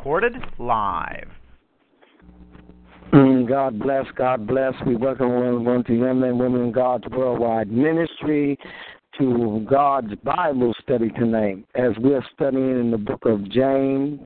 [0.00, 1.28] Recorded live.
[3.12, 4.72] Mm, God bless, God bless.
[4.86, 8.58] We welcome everyone to Young Men, and Women, God's Worldwide Ministry,
[9.18, 11.66] to God's Bible study tonight.
[11.74, 14.20] As we're studying in the book of James,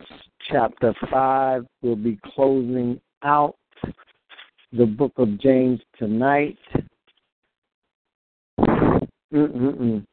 [0.49, 3.57] chapter 5, we'll be closing out
[4.73, 6.57] the book of James tonight.
[8.61, 10.07] Mm-mm-mm.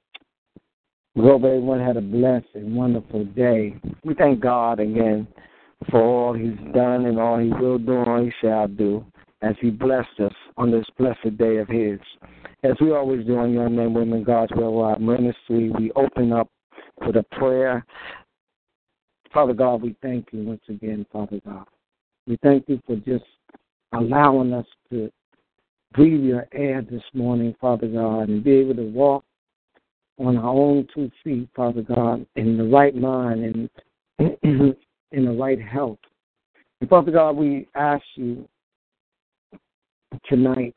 [1.13, 3.75] We hope everyone had a blessed and wonderful day.
[4.03, 5.27] We thank God again
[5.89, 9.05] for all He's done and all He will do and all He shall do
[9.41, 11.99] as He blessed us on this blessed day of His.
[12.63, 16.49] As we always do on Young Men, Women, God's Worldwide Ministry, we open up
[17.05, 17.83] with a prayer.
[19.33, 21.65] Father God, we thank you once again, Father God.
[22.27, 23.25] We thank you for just
[23.93, 25.11] allowing us to
[25.93, 29.23] breathe your air this morning, Father God, and be able to walk
[30.19, 33.69] on our own two feet, Father God, in the right mind
[34.19, 34.75] and
[35.11, 35.99] in the right health.
[36.79, 38.47] And Father God, we ask you
[40.27, 40.75] tonight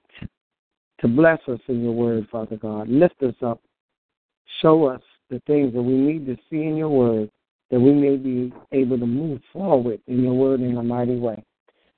[1.00, 2.88] to bless us in your word, Father God.
[2.88, 3.60] Lift us up.
[4.60, 7.30] Show us the things that we need to see in your word
[7.70, 11.42] that we may be able to move forward in your word in a mighty way.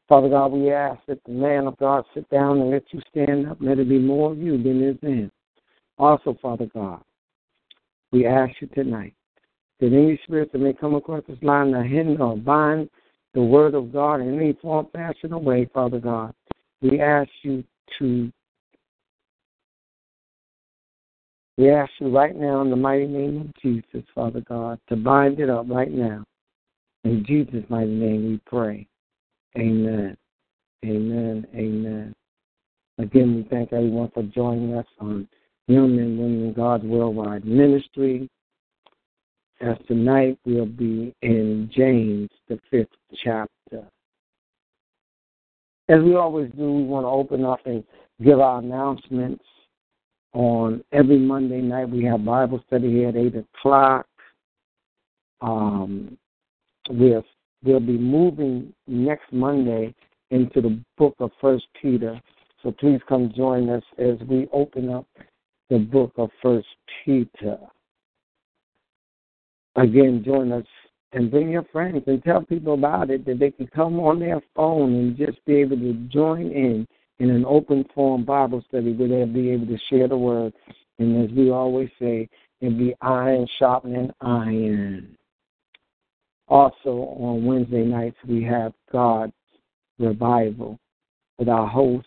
[0.08, 3.48] Father God, we ask that the man of God sit down and let you stand
[3.48, 3.58] up.
[3.60, 5.30] Let it be more of you than is in.
[5.98, 7.02] Also, Father God,
[8.12, 9.14] we ask you tonight
[9.80, 12.88] that any spirit that may come across this line to hinder or bind
[13.34, 16.32] the word of God in any form, fashion, or way, Father God,
[16.80, 17.62] we ask you
[17.98, 18.32] to
[21.58, 25.40] we ask you right now in the mighty name of Jesus, Father God, to bind
[25.40, 26.22] it up right now.
[27.04, 28.86] In Jesus' mighty name we pray.
[29.56, 30.16] Amen.
[30.84, 31.46] Amen.
[31.54, 32.14] Amen.
[32.98, 35.28] Again, we thank everyone for joining us on
[35.66, 38.28] Young Men, Women, God's Worldwide Ministry.
[39.60, 42.88] As tonight we'll be in James, the fifth
[43.24, 43.84] chapter.
[45.88, 47.82] As we always do, we want to open up and
[48.22, 49.44] give our announcements.
[50.34, 54.06] On every Monday night, we have Bible study here at 8 o'clock.
[55.40, 56.18] Um,
[56.90, 57.24] we'll,
[57.64, 59.94] we'll be moving next Monday
[60.30, 62.20] into the book of First Peter.
[62.62, 65.06] So please come join us as we open up
[65.70, 66.68] the book of First
[67.02, 67.56] Peter.
[69.76, 70.64] Again, join us
[71.12, 74.40] and bring your friends and tell people about it that they can come on their
[74.54, 76.86] phone and just be able to join in
[77.18, 80.52] in an open form Bible study where they'll be able to share the word.
[80.98, 82.28] And as we always say,
[82.60, 85.16] it'll be iron sharpening iron.
[86.48, 89.32] Also on Wednesday nights we have God's
[89.98, 90.78] revival
[91.38, 92.06] with our host,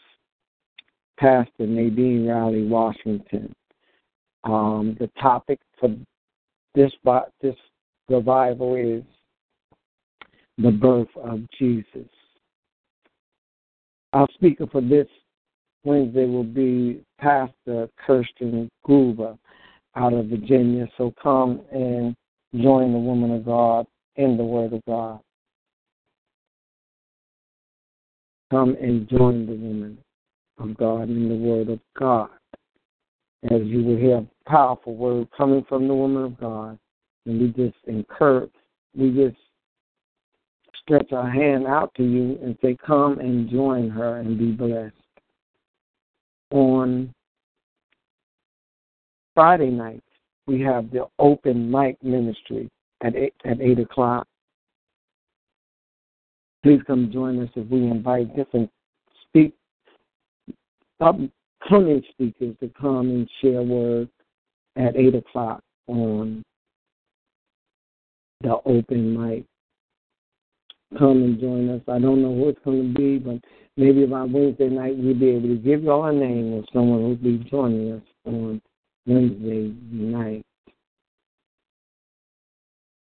[1.19, 3.53] Pastor Nadine Riley Washington.
[4.43, 5.89] Um, the topic for
[6.79, 6.93] this
[7.41, 7.55] this
[8.07, 9.03] revival is
[10.57, 12.07] the birth of Jesus.
[14.13, 15.07] Our speaker for this
[15.83, 19.37] Wednesday will be Pastor Kirsten Groover
[19.95, 20.87] out of Virginia.
[20.97, 22.15] So come and
[22.55, 23.85] join the woman of God
[24.15, 25.19] in the Word of God.
[28.51, 29.97] Come and join the woman
[30.57, 32.29] of God in the Word of God.
[33.43, 36.77] As you will hear a powerful word coming from the woman of God,
[37.25, 38.51] and we just encourage,
[38.95, 39.37] we just
[40.81, 44.93] stretch our hand out to you and say, Come and join her and be blessed.
[46.51, 47.13] On
[49.35, 50.03] Friday night,
[50.47, 52.69] we have the open mic ministry
[53.01, 54.27] at eight, at eight o'clock.
[56.63, 58.69] Please come join us as we invite different
[59.27, 59.53] speak
[60.99, 64.09] um, upcoming speakers to come and share word
[64.75, 66.43] at eight o'clock on
[68.41, 69.45] the open mic.
[70.97, 71.81] Come and join us.
[71.87, 73.39] I don't know who it's going to be, but
[73.77, 77.15] maybe by Wednesday night we'll be able to give y'all a name of someone who'll
[77.15, 78.61] be joining us on
[79.05, 80.43] Wednesday night.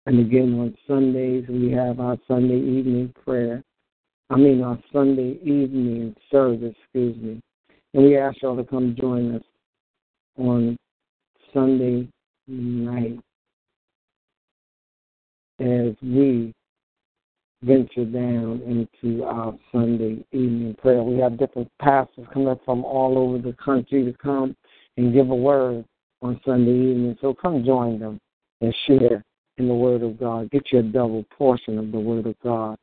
[0.06, 3.63] And again, on Sundays, we have our Sunday evening prayer.
[4.31, 7.41] I mean, our Sunday evening service, excuse me.
[7.94, 9.44] And we ask y'all to come join us
[10.38, 10.77] on
[11.53, 12.07] Sunday
[12.47, 13.19] night
[15.59, 16.53] as we
[17.62, 21.03] venture down into our Sunday evening prayer.
[21.03, 24.56] We have different pastors coming from all over the country to come
[24.97, 25.83] and give a word
[26.21, 27.18] on Sunday evening.
[27.21, 28.19] So come join them
[28.62, 29.24] and share
[29.57, 30.50] in the Word of God.
[30.51, 32.77] Get your double portion of the Word of God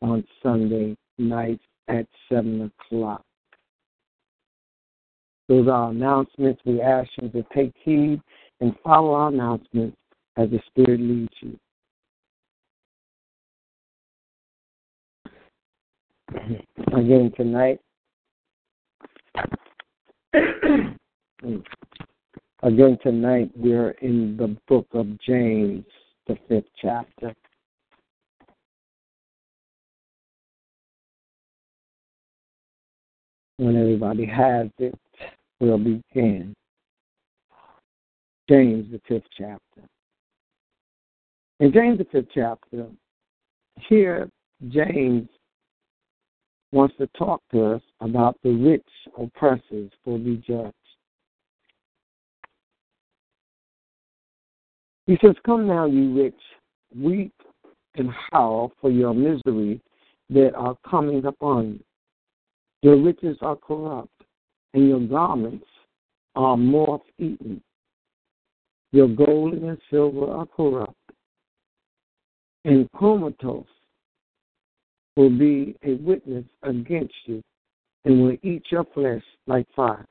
[0.00, 3.22] on Sunday nights at 7 o'clock.
[5.52, 6.62] Those are announcements.
[6.64, 8.22] We ask you to take heed
[8.62, 9.98] and follow our announcements
[10.38, 11.58] as the Spirit leads you.
[16.96, 17.80] Again tonight,
[22.62, 25.84] again tonight, we're in the book of James,
[26.28, 27.34] the fifth chapter.
[33.58, 34.98] When everybody has it,
[35.62, 36.52] we'll begin.
[38.50, 39.88] James, the fifth chapter.
[41.60, 42.88] In James, the fifth chapter,
[43.88, 44.28] here
[44.68, 45.28] James
[46.72, 48.86] wants to talk to us about the rich
[49.16, 50.74] oppressors will be judged.
[55.06, 56.34] He says, Come now, you rich,
[56.96, 57.34] weep
[57.94, 59.80] and howl for your misery
[60.30, 61.80] that are coming upon you.
[62.82, 64.08] Your riches are corrupt,
[64.74, 65.66] and your garments
[66.34, 67.62] are moth eaten.
[68.92, 70.94] Your gold and silver are corrupt,
[72.64, 73.64] and comatose
[75.16, 77.42] will be a witness against you,
[78.04, 80.06] and will eat your flesh like fire.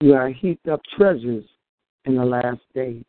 [0.00, 1.44] You are heaped up treasures
[2.06, 3.04] in the last days.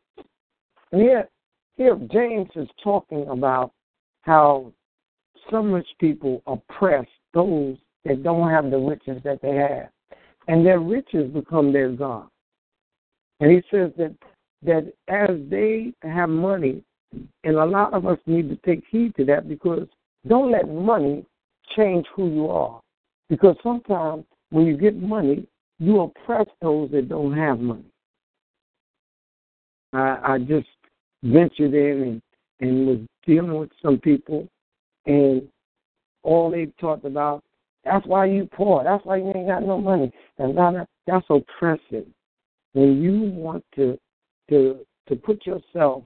[0.92, 1.30] And here,
[1.78, 3.72] here James is talking about
[4.24, 4.74] how
[5.50, 9.90] some rich people oppress those that don't have the riches that they have.
[10.48, 12.28] And their riches become their God.
[13.40, 14.16] And he says that
[14.64, 16.84] that as they have money,
[17.44, 19.88] and a lot of us need to take heed to that because
[20.28, 21.26] don't let money
[21.76, 22.80] change who you are.
[23.30, 25.48] Because sometimes when you get money,
[25.80, 27.86] you oppress those that don't have money.
[29.94, 30.68] I, I just
[31.24, 32.22] ventured in and,
[32.60, 34.48] and was dealing with some people,
[35.06, 35.42] and
[36.24, 37.44] all they talked about
[37.84, 38.84] that's why you poor.
[38.84, 40.12] That's why you ain't got no money.
[40.38, 42.06] And that, that's oppressive.
[42.74, 43.98] When you want to
[44.50, 46.04] to to put yourself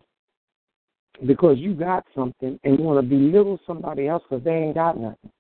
[1.26, 5.32] because you got something and want to belittle somebody else because they ain't got nothing,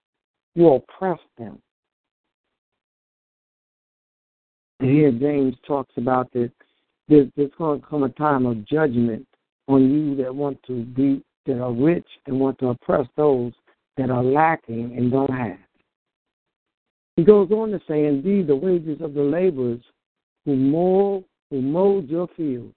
[0.55, 1.59] you oppress them.
[4.79, 6.49] And here James talks about this.
[7.07, 9.27] There's, there's going to come a time of judgment
[9.67, 13.53] on you that want to be that are rich and want to oppress those
[13.97, 15.57] that are lacking and don't have.
[17.15, 19.81] He goes on to say, Indeed, the wages of the laborers
[20.43, 22.75] who mow, who mowed your fields,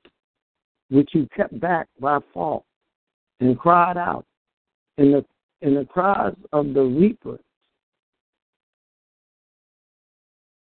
[0.90, 2.64] which you kept back by fault,
[3.40, 4.24] and cried out,
[4.96, 5.24] in the
[5.60, 7.40] in the cries of the reapers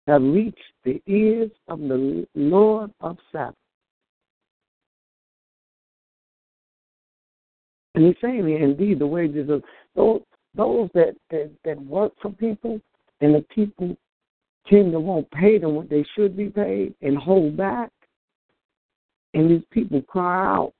[0.07, 3.57] have reached the ears of the Lord of Sabbath.
[7.95, 9.63] And he's saying here, indeed, the wages of
[9.95, 10.23] those
[10.55, 12.81] those that, that, that work for people
[13.21, 13.97] and the people
[14.69, 17.91] tend to won't pay them what they should be paid and hold back.
[19.35, 20.73] And these people cry out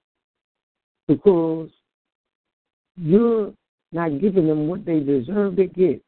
[1.09, 1.69] because
[2.97, 3.53] you're
[3.93, 6.03] not giving them what they deserve to get.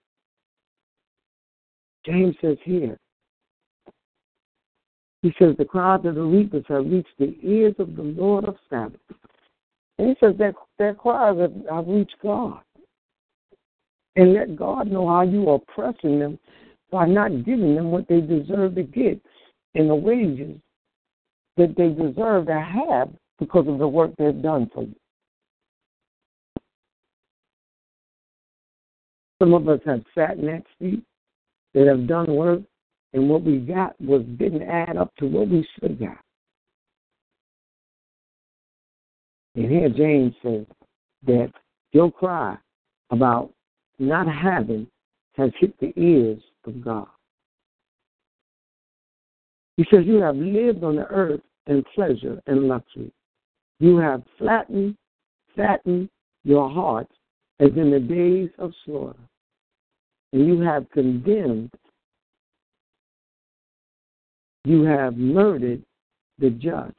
[2.05, 2.99] James says here,
[5.23, 8.57] he says, the cries of the reapers have reached the ears of the Lord of
[8.71, 9.01] Sabbath.
[9.99, 12.61] And he says that their cries have, have reached God
[14.19, 16.41] and let God know how you are oppressing them
[16.91, 19.21] by not giving them what they deserve to get
[19.75, 20.59] in the wages
[21.57, 24.95] that they deserve to have because of the work they've done for you.
[29.41, 31.03] Some of us have sat next to you
[31.75, 32.63] that have done work,
[33.13, 36.19] and what we got was didn't add up to what we should have got.
[39.55, 40.67] And here James says
[41.25, 41.53] that
[41.93, 42.57] your cry
[43.11, 43.53] about
[43.99, 44.87] not having
[45.37, 47.07] has hit the ears of God.
[49.77, 53.13] He says, You have lived on the earth in pleasure and luxury.
[53.79, 54.97] You have flattened,
[55.55, 56.09] fattened
[56.45, 57.13] your hearts
[57.61, 59.19] as in the days of slaughter.
[60.33, 61.71] And you have condemned,
[64.65, 65.83] you have murdered
[66.39, 66.95] the just,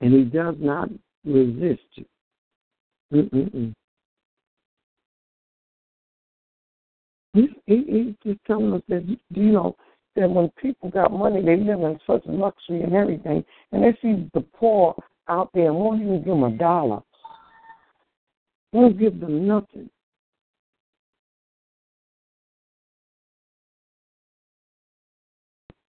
[0.00, 0.88] and he does not
[1.24, 2.04] resist you.
[3.12, 3.74] Mm-mm-mm.
[7.36, 9.76] He, he, he's just telling us that, you know,
[10.14, 14.30] that when people got money, they live in such luxury and everything, and they see
[14.32, 14.94] the poor
[15.28, 17.00] out there and won't even give them a dollar.
[18.72, 19.90] Won't give them nothing.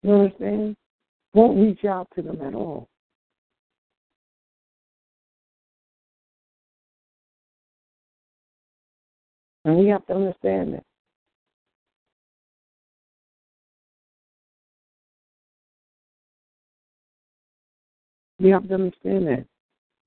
[0.02, 0.78] You understand?
[1.34, 2.88] Won't reach out to them at all.
[9.66, 10.84] And we have to understand that.
[18.44, 19.46] We have to understand that.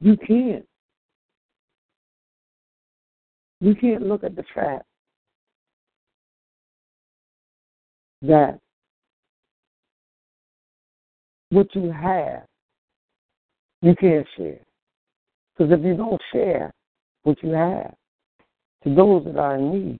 [0.00, 0.66] You can't.
[3.60, 4.84] You can't look at the fact
[8.20, 8.60] that
[11.48, 12.42] what you have,
[13.80, 14.60] you can't share.
[15.56, 16.70] Because if you don't share
[17.22, 17.94] what you have
[18.84, 19.98] to those that are in need,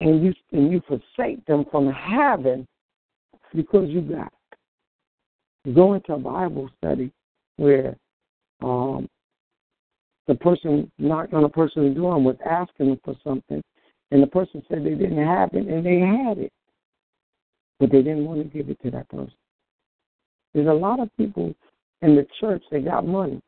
[0.00, 2.66] and you and you forsake them from having
[3.54, 4.32] because you got.
[5.74, 7.10] Go into a Bible study
[7.56, 7.96] where
[8.62, 9.08] um,
[10.26, 13.62] the person knocked on a person's door and was asking them for something,
[14.10, 16.52] and the person said they didn't have it, and they had it
[17.78, 19.32] but they didn't want to give it to that person.
[20.54, 21.54] There's a lot of people
[22.02, 23.40] in the church that got money.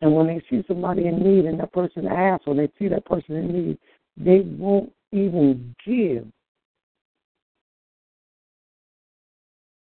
[0.00, 3.04] And when they see somebody in need and that person asks or they see that
[3.04, 3.78] person in need,
[4.16, 6.26] they won't even give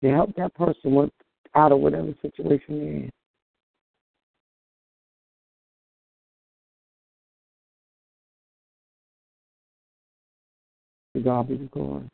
[0.03, 1.12] to help that person work
[1.55, 3.10] out of whatever situation
[11.15, 11.24] they're in.
[11.24, 12.10] God be the glory.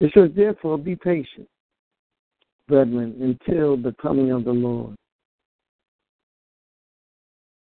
[0.00, 1.48] It says, therefore, be patient,
[2.68, 4.94] brethren, until the coming of the Lord.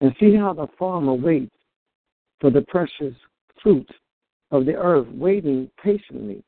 [0.02, 1.55] And see how the farmer waits
[2.40, 3.14] for the precious
[3.62, 3.90] fruit
[4.52, 6.44] of the earth, waiting patiently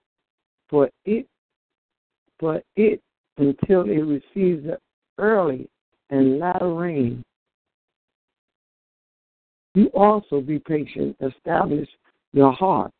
[0.70, 1.28] for it,
[2.40, 3.02] for it
[3.38, 4.78] until it receives the
[5.18, 5.70] early
[6.10, 7.24] and latter rain.
[9.76, 11.88] You also be patient, establish
[12.34, 12.92] your heart,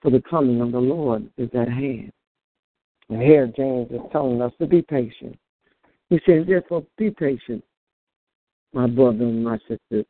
[0.00, 2.10] for the coming of the Lord is at hand.
[3.08, 5.38] And here James is telling us to be patient.
[6.08, 7.62] He says, therefore, be patient,
[8.72, 10.04] my brother and my sister,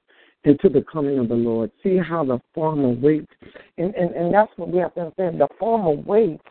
[0.44, 1.70] until the coming of the Lord.
[1.82, 3.32] See how the farmer waits.
[3.78, 5.40] And, and, and that's what we have to understand.
[5.40, 6.42] The farmer waits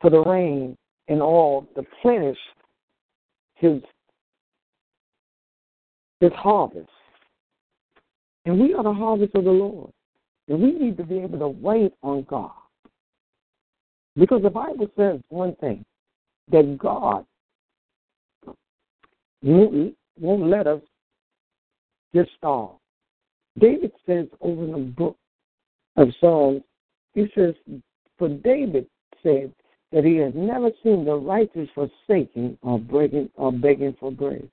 [0.00, 0.76] for the rain
[1.08, 2.36] and all to plenish
[3.54, 3.80] his
[6.20, 6.88] his harvest.
[8.44, 9.90] And we are the harvest of the Lord.
[10.48, 12.52] And we need to be able to wait on God.
[14.16, 15.84] Because the Bible says one thing
[16.50, 17.24] that God
[19.42, 20.80] won't, won't let us
[22.14, 22.74] get starved.
[23.58, 25.16] David says over in the book
[25.96, 26.62] of Psalms,
[27.14, 27.54] he says,
[28.18, 28.86] For David
[29.22, 29.52] said
[29.92, 34.48] that he has never seen the righteous forsaken or begging or begging for bread.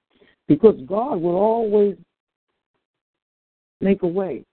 [0.47, 1.95] Because God will always
[3.81, 4.43] make a way.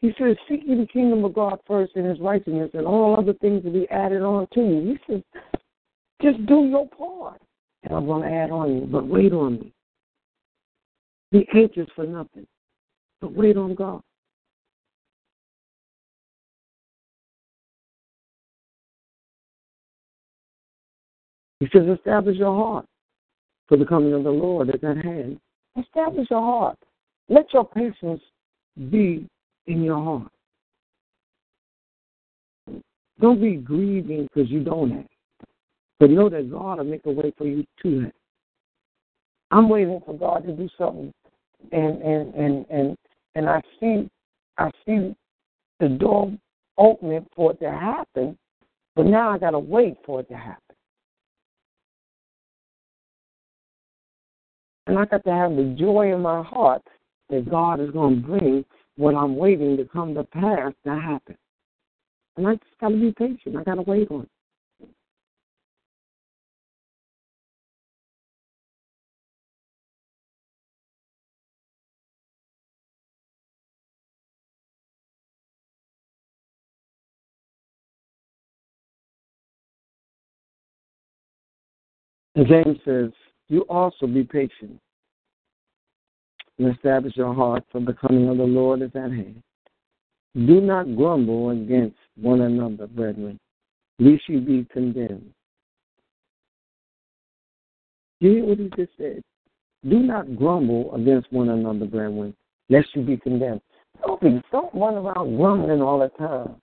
[0.00, 3.34] He says, Seek ye the kingdom of God first and his righteousness, and all other
[3.34, 4.98] things will be added on to you.
[5.06, 5.22] He says,
[6.20, 7.40] Just do your part,
[7.84, 9.72] and I'm going to add on you, but wait on me.
[11.30, 12.46] Be anxious for nothing,
[13.22, 14.02] but wait on God.
[21.60, 22.84] He says, Establish your heart,
[23.68, 25.38] for the coming of the Lord at hand.
[25.78, 26.76] Establish your heart.
[27.28, 28.20] Let your patience
[28.90, 29.28] be
[29.68, 30.32] in your heart.
[33.20, 35.06] Don't be grieving because you don't have.
[36.00, 38.12] But know that God will make a way for you to have.
[39.52, 41.12] I'm waiting for God to do something
[41.70, 42.96] and and and and
[43.34, 44.08] and I see
[44.58, 45.14] I see
[45.80, 46.32] the door
[46.78, 48.38] opening for it to happen,
[48.94, 50.62] but now I gotta wait for it to happen.
[54.86, 56.82] And I got to have the joy in my heart
[57.30, 58.64] that God is to bring
[58.96, 61.36] what I'm waiting to come to pass to happen.
[62.36, 63.56] And I just got to be patient.
[63.56, 64.28] I got to wait on it.
[82.34, 83.10] And James says,
[83.48, 84.80] You also be patient
[86.58, 89.42] and establish your heart, for the coming of the Lord is at hand.
[90.34, 93.38] Do not grumble against one another, brethren,
[93.98, 95.32] lest you be condemned.
[98.20, 99.22] You hear what he just said?
[99.88, 102.34] Do not grumble against one another, brethren,
[102.70, 103.60] lest you be condemned.
[104.06, 106.56] Don't be don't run around grumbling all the time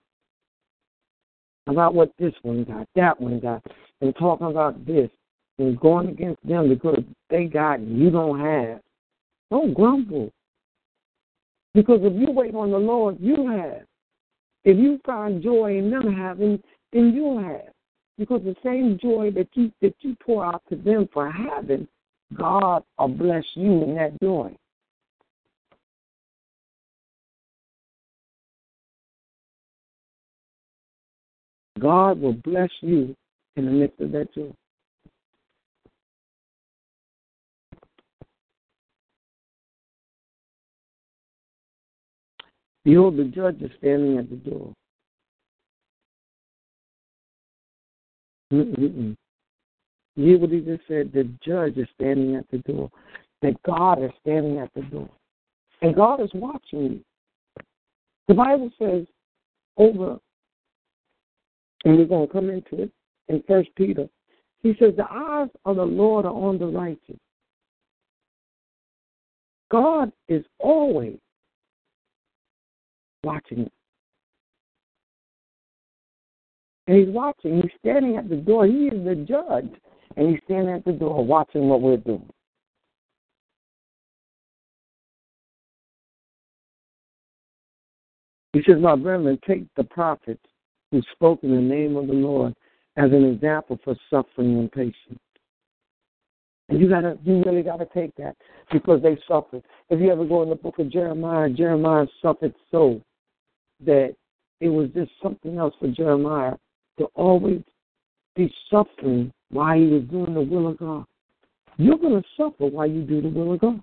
[1.66, 3.62] about what this one got, that one got,
[4.00, 5.10] and talking about this
[5.60, 8.80] and going against them because they got you don't have.
[9.50, 10.30] Don't grumble.
[11.74, 13.82] Because if you wait on the Lord, you have.
[14.64, 16.62] If you find joy in them having,
[16.92, 17.72] then you'll have.
[18.18, 21.88] Because the same joy that you that you pour out to them for having,
[22.36, 24.54] God will bless you in that joy.
[31.78, 33.16] God will bless you
[33.56, 34.52] in the midst of that joy.
[42.84, 44.72] Behold, the judge is standing at the door.
[48.52, 49.16] Mm-mm-mm.
[50.16, 51.12] You hear what he just said?
[51.12, 52.90] The judge is standing at the door.
[53.42, 55.08] That God is standing at the door.
[55.82, 57.00] And God is watching you.
[58.28, 59.06] The Bible says
[59.76, 60.18] over,
[61.84, 62.90] and we're going to come into it
[63.28, 64.08] in First Peter.
[64.62, 67.16] He says, The eyes of the Lord are on the righteous.
[69.70, 71.18] God is always
[73.24, 73.70] watching.
[76.86, 77.62] And he's watching.
[77.62, 78.66] He's standing at the door.
[78.66, 79.70] He is the judge.
[80.16, 82.28] And he's standing at the door watching what we're doing.
[88.52, 90.44] He says, My brethren, take the prophets
[90.90, 92.54] who spoke in the name of the Lord
[92.96, 95.20] as an example for suffering and patience.
[96.68, 98.36] And you gotta you really gotta take that
[98.72, 99.62] because they suffered.
[99.88, 103.00] If you ever go in the book of Jeremiah, Jeremiah suffered so
[103.84, 104.14] that
[104.60, 106.54] it was just something else for Jeremiah
[106.98, 107.62] to always
[108.36, 111.04] be suffering while he was doing the will of God.
[111.76, 113.82] You're going to suffer while you do the will of God.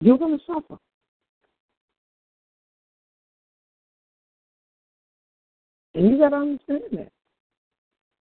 [0.00, 0.78] You're going to suffer.
[5.94, 7.12] And you got to understand that.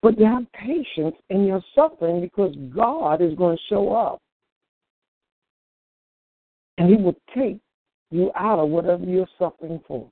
[0.01, 4.19] But you have patience in your suffering because God is going to show up.
[6.77, 7.59] And He will take
[8.09, 10.09] you out of whatever you're suffering for.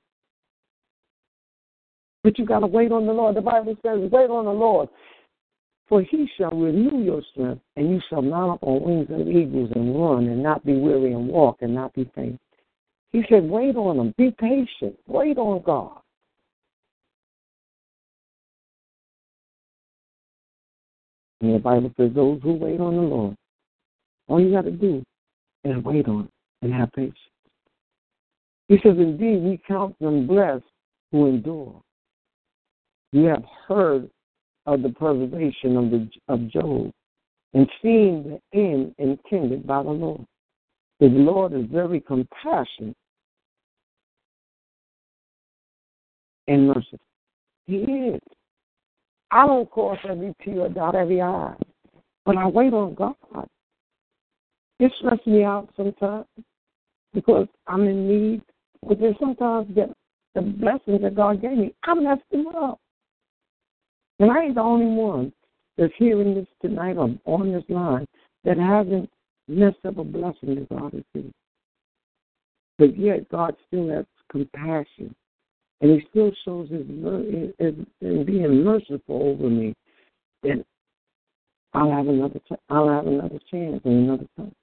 [2.22, 3.36] But you got to wait on the Lord.
[3.36, 4.88] The Bible says, wait on the Lord,
[5.88, 9.70] for he shall renew your strength, and you shall mount up on wings of eagles
[9.74, 12.40] and run and not be weary and walk and not be faint.
[13.12, 14.14] He said, wait on him.
[14.18, 14.98] Be patient.
[15.06, 16.00] Wait on God.
[21.40, 23.36] And the Bible says, those who wait on the Lord,
[24.26, 25.02] all you got to do
[25.64, 26.28] is wait on
[26.62, 27.16] and have patience.
[28.68, 30.64] He says, Indeed, we count them blessed
[31.12, 31.80] who endure.
[33.12, 34.10] You have heard
[34.66, 36.92] of the preservation of, the, of Job
[37.54, 40.26] and seen the end intended by the Lord.
[40.98, 42.96] The Lord is very compassionate
[46.48, 46.98] and merciful.
[47.66, 48.20] He is.
[49.30, 51.54] I don't cross every T or dot every I,
[52.24, 53.14] but I wait on God.
[54.78, 56.26] It stresses me out sometimes
[57.12, 58.42] because I'm in need
[58.86, 59.92] but then sometimes the,
[60.34, 62.78] the blessings that God gave me, I messed them up.
[64.18, 65.32] And I ain't the only one
[65.76, 68.06] that's hearing this tonight or on this line
[68.44, 69.10] that hasn't
[69.48, 71.32] messed up a blessing that God has given.
[72.78, 75.14] But yet God still has compassion.
[75.80, 76.86] And he still shows his,
[77.58, 79.74] his being merciful over me.
[80.42, 80.64] And
[81.74, 84.54] I'll have another I'll have another chance and another time.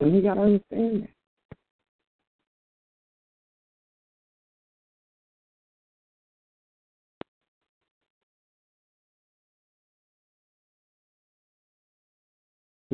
[0.00, 1.10] And you got to understand that.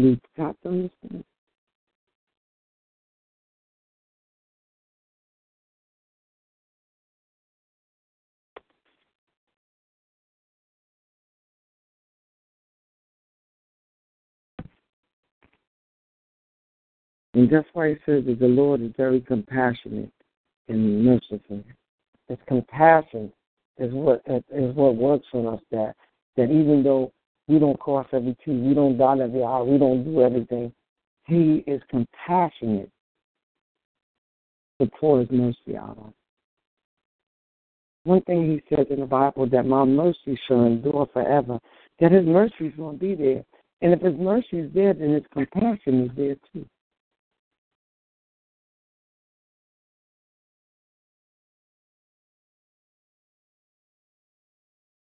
[0.02, 1.24] We've got to understand.
[17.34, 20.12] And that's why he says that the Lord is very compassionate
[20.68, 21.62] and merciful.
[22.28, 23.32] His compassion
[23.78, 25.60] is what is what works on us.
[25.70, 25.94] That
[26.36, 27.12] that even though
[27.48, 30.72] we don't cross every T, we don't dot every I, we don't do everything,
[31.26, 32.90] He is compassionate
[34.80, 36.08] to pour His mercy out on.
[36.08, 36.14] Us.
[38.04, 41.58] One thing He says in the Bible that my mercy shall endure forever.
[42.00, 43.42] That His mercy is going to be there,
[43.80, 46.66] and if His mercy is there, then His compassion is there too.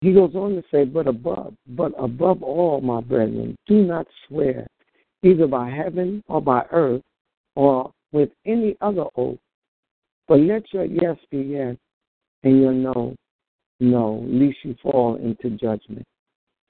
[0.00, 4.66] He goes on to say, but above, but above all, my brethren, do not swear,
[5.22, 7.02] either by heaven or by earth
[7.54, 9.38] or with any other oath,
[10.26, 11.76] but let your yes be yes
[12.44, 13.14] and your no,
[13.80, 16.06] no, lest you fall into judgment.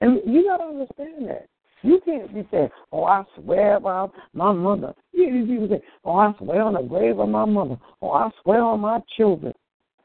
[0.01, 1.47] And you got to understand that.
[1.83, 6.15] You can't be saying, "Oh, I swear by my mother." You these people say, "Oh,
[6.15, 9.53] I swear on the grave of my mother." "Oh, I swear on my children."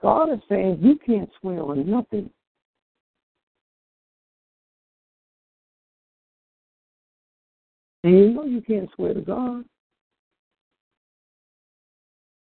[0.00, 2.30] God is saying you can't swear on nothing.
[8.06, 9.64] And you know you can't swear to God.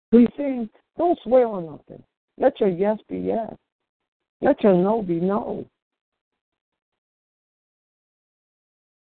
[0.09, 2.01] So he's saying, don't swear on nothing.
[2.37, 3.53] Let your yes be yes.
[4.39, 5.65] Let your no be no.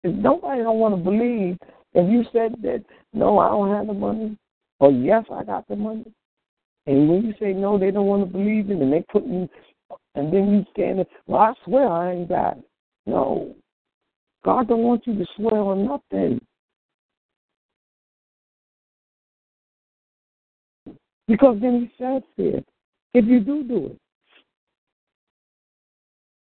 [0.04, 1.58] If nobody don't want to believe,
[1.94, 4.38] if you said that no, I don't have the money,
[4.78, 6.06] or yes, I got the money,
[6.86, 9.48] and when you say no, they don't want to believe it, and they put you,
[10.14, 12.64] and then you stand there, well, I swear I ain't got it.
[13.06, 13.56] No,
[14.48, 16.40] God don't want you to swear on nothing.
[21.26, 22.64] Because then he says here,
[23.12, 23.98] if you do do it,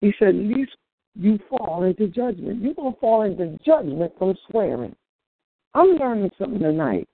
[0.02, 0.72] he said, at least
[1.14, 2.60] you fall into judgment.
[2.60, 4.94] You're going to fall into judgment from swearing.
[5.72, 7.08] I'm learning something tonight.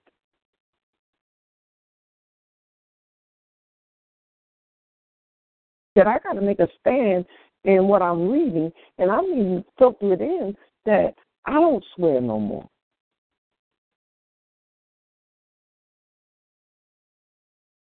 [5.95, 7.27] That I got to make a stand
[7.63, 11.15] in what I'm reading, and I'm even filter it in that
[11.47, 12.69] I don't swear no more.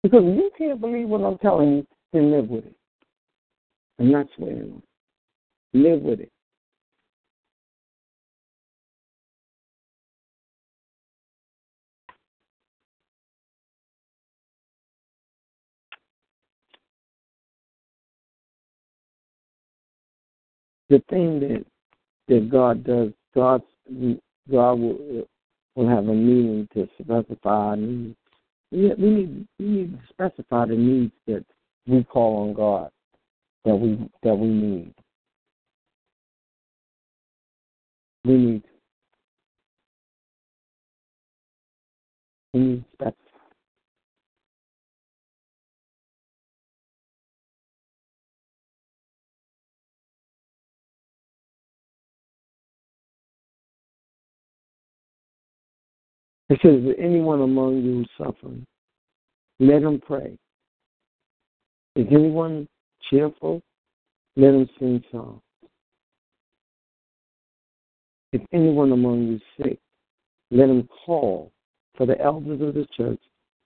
[0.04, 2.76] Because you can't believe what I'm telling you, then live with it.
[4.00, 4.82] I'm not swearing.
[5.74, 6.32] Live with it.
[20.90, 21.66] The thing that
[22.34, 23.62] that God does, God
[24.52, 25.28] God will
[25.76, 28.16] will have a meaning to specify our needs.
[28.72, 31.46] We, we need we need to specify the needs that
[31.88, 32.90] we call on God
[33.66, 34.94] that we that we need.
[38.26, 38.64] We need
[42.54, 43.23] we need specify.
[56.54, 58.64] It says, Is anyone among you is suffering?
[59.60, 60.38] Let him pray.
[61.96, 62.68] Is anyone
[63.10, 63.64] cheerful?
[64.36, 65.42] Let him sing songs.
[68.34, 69.80] If anyone among you sick,
[70.52, 71.52] let him call
[71.98, 73.22] for the elders of the church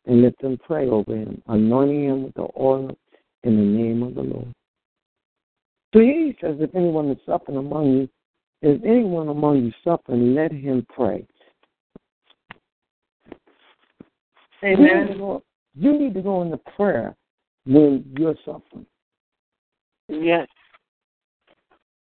[0.05, 2.97] and let them pray over him, anointing him with the oil
[3.43, 4.53] in the name of the Lord.
[5.93, 8.09] So he says, if anyone is suffering among you,
[8.61, 11.27] if anyone among you suffering, let him pray.
[14.63, 15.41] Amen.
[15.75, 17.15] You need to go into prayer
[17.65, 18.85] when you're suffering.
[20.07, 20.47] Yes.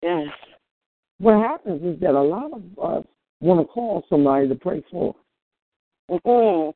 [0.02, 0.28] Yes.
[1.20, 3.06] What happens is that a lot of us
[3.42, 5.16] want to call somebody to pray for.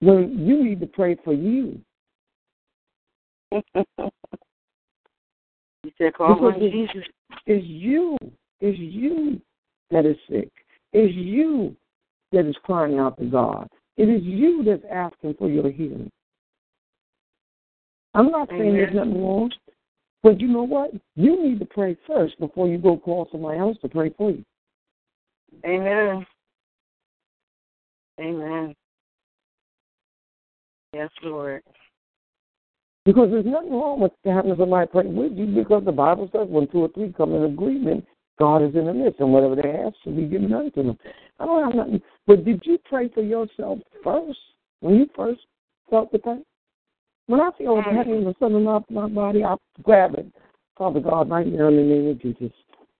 [0.00, 1.80] When you need to pray for you.
[3.52, 3.62] you
[5.96, 7.04] said, call Because on Jesus.
[7.46, 8.18] it's you.
[8.60, 9.40] It's you
[9.92, 10.50] that is sick.
[10.92, 11.76] It's you
[12.32, 13.68] that is crying out to God.
[13.96, 16.10] It is you that's asking for your healing.
[18.14, 19.50] I'm not saying there's nothing wrong,
[20.22, 20.90] but you know what?
[21.14, 24.44] You need to pray first before you go call somebody else to pray for you.
[25.64, 26.26] Amen.
[28.20, 28.74] Amen.
[30.92, 31.62] Yes, Lord.
[33.04, 36.68] Because there's nothing wrong with having somebody pray with you because the Bible says when
[36.68, 38.04] two or three come in agreement,
[38.38, 40.98] God is in the midst, and whatever they ask shall be given unto them.
[41.38, 42.02] I don't have nothing.
[42.26, 44.38] But did you pray for yourself first
[44.80, 45.40] when you first
[45.90, 46.44] felt the pain?
[47.26, 50.26] When I feel the pain or something off my body, I grab it.
[50.76, 52.52] Father God, right now in the name of Jesus,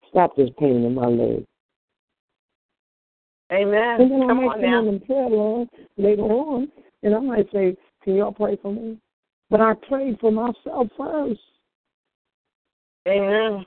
[0.09, 1.45] stop this pain in my leg.
[3.53, 4.01] Amen.
[4.01, 4.79] And then I Come might on come now.
[4.79, 8.99] on and prayer line later on, and I might say, "Can y'all pray for me?"
[9.51, 11.41] But I prayed for myself first,
[13.07, 13.67] Amen.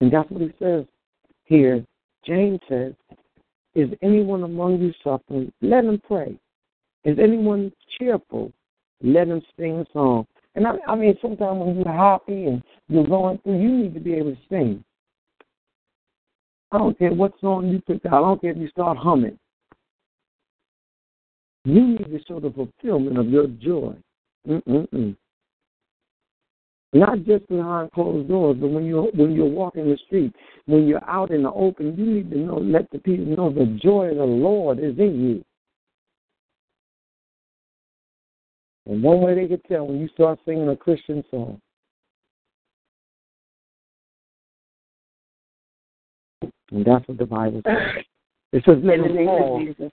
[0.00, 0.86] and that's what he says
[1.44, 1.84] here.
[2.24, 2.94] James says,
[3.74, 5.52] "Is anyone among you suffering?
[5.60, 6.38] Let him pray.
[7.04, 8.52] Is anyone cheerful?
[9.02, 13.06] Let him sing a song." And I, I mean, sometimes when you're happy and you're
[13.06, 14.84] going through, you need to be able to sing.
[16.72, 18.14] I don't care what song you pick out.
[18.14, 19.38] I don't care if you start humming.
[21.64, 23.94] You need to show the fulfillment of your joy.
[24.48, 25.16] Mm-mm-mm.
[26.94, 31.04] Not just behind closed doors, but when you're when you're walking the street, when you're
[31.08, 34.16] out in the open, you need to know let the people know the joy of
[34.16, 35.44] the Lord is in you.
[38.86, 41.60] And one way they can tell when you start singing a Christian song.
[46.70, 48.04] And that's what the Bible says.
[48.50, 49.60] It says, let him name call.
[49.60, 49.92] of Jesus.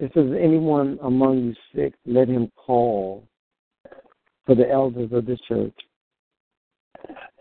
[0.00, 3.24] It says, anyone among you sick, let him call
[4.44, 5.72] for the elders of the church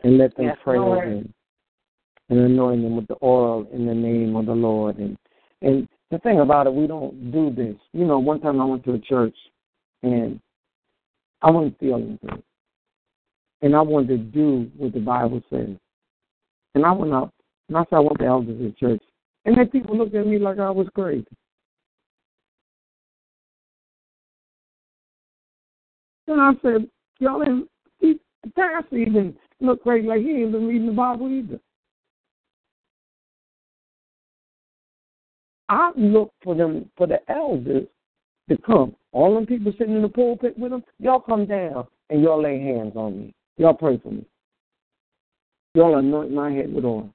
[0.03, 1.07] and let them Yes, pray over Lord.
[1.07, 1.33] him
[2.29, 4.97] and anoint him with the oil in the name of the Lord.
[4.97, 5.17] And
[5.61, 7.75] and the thing about it, we don't do this.
[7.93, 9.35] You know, one time I went to a church
[10.03, 10.39] and
[11.41, 12.43] I wasn't feeling good.
[13.61, 15.69] And I wanted to do what the Bible says.
[16.75, 17.33] And I went up
[17.67, 19.01] and I said I want the elders the church.
[19.45, 21.25] And then people looked at me like I was crazy.
[26.27, 26.87] And I said,
[27.19, 27.43] y'all
[27.99, 31.59] he, the pastor even look crazy like he ain't been reading the Bible either.
[35.69, 37.87] I look for them, for the elders
[38.49, 38.95] to come.
[39.11, 42.59] All them people sitting in the pulpit with them, y'all come down and y'all lay
[42.59, 43.33] hands on me.
[43.57, 44.25] Y'all pray for me.
[45.73, 47.09] Y'all anoint my head with oil.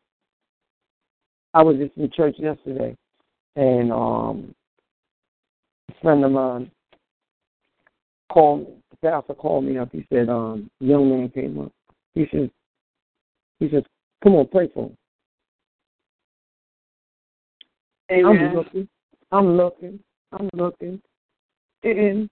[1.55, 2.97] I was just in church yesterday,
[3.57, 4.55] and um,
[5.89, 6.71] a friend of mine
[8.31, 8.67] called.
[8.91, 9.91] The pastor called me up.
[9.93, 11.73] He said, um, young man came up.
[12.15, 12.51] He said,
[13.61, 13.87] he said,
[14.23, 14.97] come on, pray for him.
[18.11, 18.89] I'm looking,
[19.31, 20.01] I'm looking,
[20.33, 21.01] I'm looking,
[21.85, 22.29] and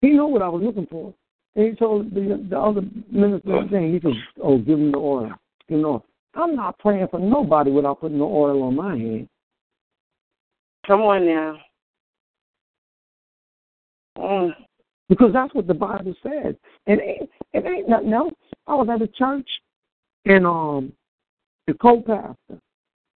[0.00, 1.14] he knew what I was looking for.
[1.54, 3.92] And he told the, the other minister thing.
[3.92, 5.30] He said, "Oh, give him the oil.
[5.68, 9.28] You know, I'm not praying for nobody without putting the oil on my head.
[10.86, 11.58] Come on now.
[14.18, 14.52] Mm.
[15.14, 16.56] Because that's what the Bible says.
[16.88, 18.34] And it ain't, it ain't nothing else.
[18.66, 19.48] I was at a church,
[20.24, 20.92] and um,
[21.68, 22.60] the co-pastor,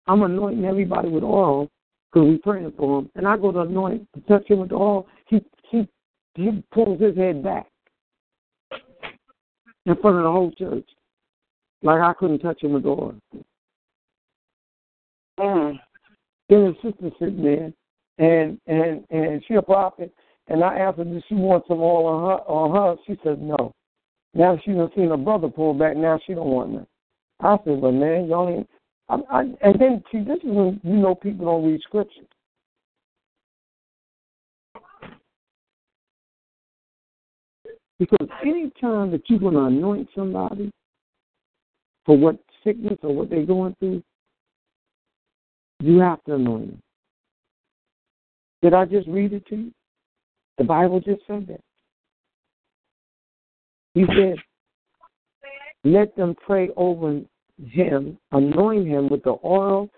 [0.05, 1.71] I'm anointing everybody with oil
[2.11, 5.07] because we praying for him, and I go to anoint, to touch him with oil.
[5.27, 5.87] He he
[6.35, 7.67] he pulls his head back
[8.71, 10.87] in front of the whole church,
[11.81, 13.15] like I couldn't touch him with oil.
[15.39, 15.79] Mm.
[16.47, 17.73] Then his sister sitting there,
[18.19, 20.13] and and and she a prophet,
[20.47, 22.37] and I asked her, did she want some oil on her?
[22.47, 23.73] On her, she said no.
[24.33, 25.97] Now she done seen her brother pull back.
[25.97, 26.87] Now she don't want none.
[27.39, 28.69] I said, well, man, y'all ain't.
[29.09, 32.21] I, I, and then see, this is when you know people don't read scripture.
[37.99, 40.71] Because any time that you're going to anoint somebody
[42.05, 44.03] for what sickness or what they're going through,
[45.79, 46.81] you have to anoint them.
[48.61, 49.71] Did I just read it to you?
[50.57, 51.61] The Bible just said that.
[53.93, 54.35] He said,
[55.83, 57.21] let them pray over
[57.71, 59.89] him, anoint him with the oil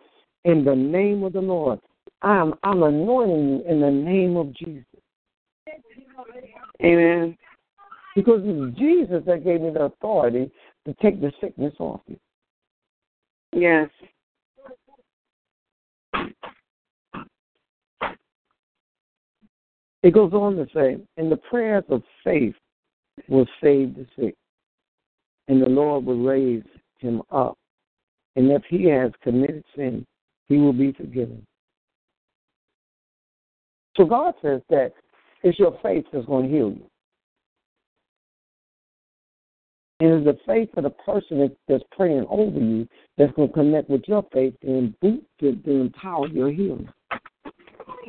[0.46, 1.80] in the name of the Lord.
[2.22, 4.84] I'm I'm anointing you in the name of Jesus.
[6.84, 7.38] Amen.
[8.16, 10.52] Because it's Jesus that gave me the authority
[10.86, 12.18] to take the sickness off you.
[13.54, 13.90] Yes.
[20.02, 22.56] It goes on to say, and the prayers of faith
[23.28, 24.36] will save the sick,
[25.48, 26.64] and the Lord will raise
[27.00, 27.58] him up.
[28.36, 30.06] And if he has committed sin,
[30.48, 31.46] he will be forgiven.
[33.98, 34.94] So God says that
[35.44, 36.86] it's your faith that's going to heal you.
[40.02, 43.90] And it's the faith of the person that's praying over you that's going to connect
[43.90, 46.88] with your faith and boot to, to empower your healing.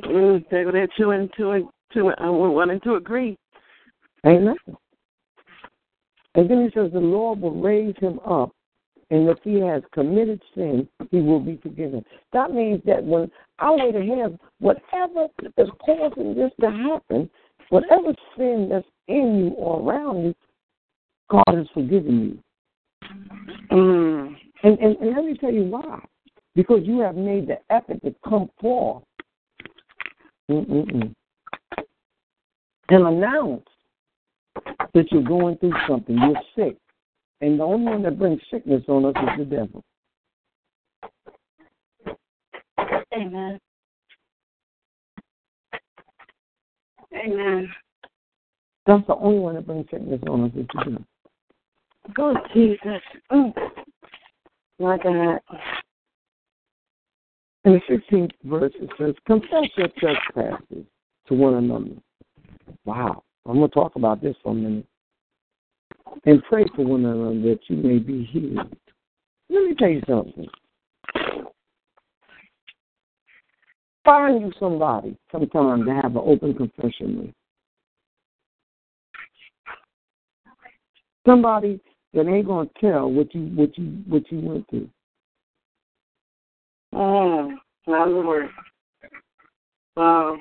[0.04, 0.48] Mm.
[0.48, 2.12] Go there two and two and two.
[2.18, 3.36] I want to agree.
[4.26, 4.56] Amen.
[6.34, 8.52] And then he says, The Lord will raise him up,
[9.10, 12.04] and if he has committed sin, he will be forgiven.
[12.32, 17.28] That means that when I lay the hands, whatever is causing this to happen,
[17.70, 20.34] whatever sin that's in you or around you,
[21.30, 23.08] God has forgiven you.
[23.72, 24.36] Mm.
[24.62, 26.04] And, and, and let me tell you why.
[26.54, 29.04] Because you have made the effort to come forth
[30.50, 31.14] Mm-mm-mm.
[32.90, 33.66] And announce
[34.94, 36.16] that you're going through something.
[36.16, 36.76] You're sick.
[37.40, 39.84] And the only one that brings sickness on us is the devil.
[43.14, 43.58] Amen.
[47.14, 47.68] Amen.
[48.86, 51.04] That's the only one that brings sickness on us is the devil.
[52.14, 53.02] Go, Jesus.
[53.30, 53.52] Mm.
[54.78, 55.40] My God.
[57.64, 60.86] In the 16th verse, it says, Confess your trespasses
[61.28, 62.00] to one another.
[62.84, 63.22] Wow.
[63.46, 64.86] I'm going to talk about this for a minute.
[66.24, 68.76] and pray for one another that you may be healed.
[69.48, 70.46] Let me tell you something.
[74.04, 77.34] Find you somebody sometime to have an open confession with.
[81.26, 81.80] Somebody
[82.14, 84.88] that ain't gonna tell what you what you what you went through.
[86.92, 87.52] Oh,
[87.86, 88.48] my Lord.
[89.96, 90.38] Wow.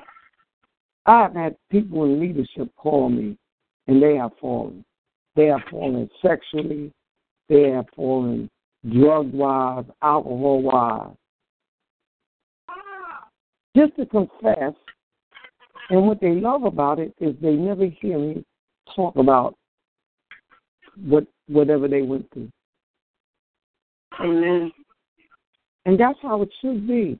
[1.10, 3.36] I've had people in leadership call me
[3.88, 4.86] and they have fallen.
[5.36, 6.92] They have fallen sexually,
[7.48, 8.48] they have fallen
[8.88, 11.16] drug wise, alcohol wise.
[13.76, 14.74] Just to confess,
[15.90, 18.46] and what they love about it is they never hear me
[18.96, 19.56] talk about
[21.06, 22.52] what whatever they went through.
[24.20, 24.72] Amen.
[25.86, 27.20] And that's how it should be.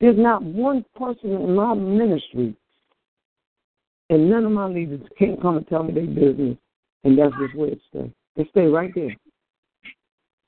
[0.00, 2.54] There's not one person in my ministry
[4.10, 6.56] and none of my leaders can't come and tell me their business
[7.04, 8.10] and that's just where it stays.
[8.36, 9.14] They stay right there.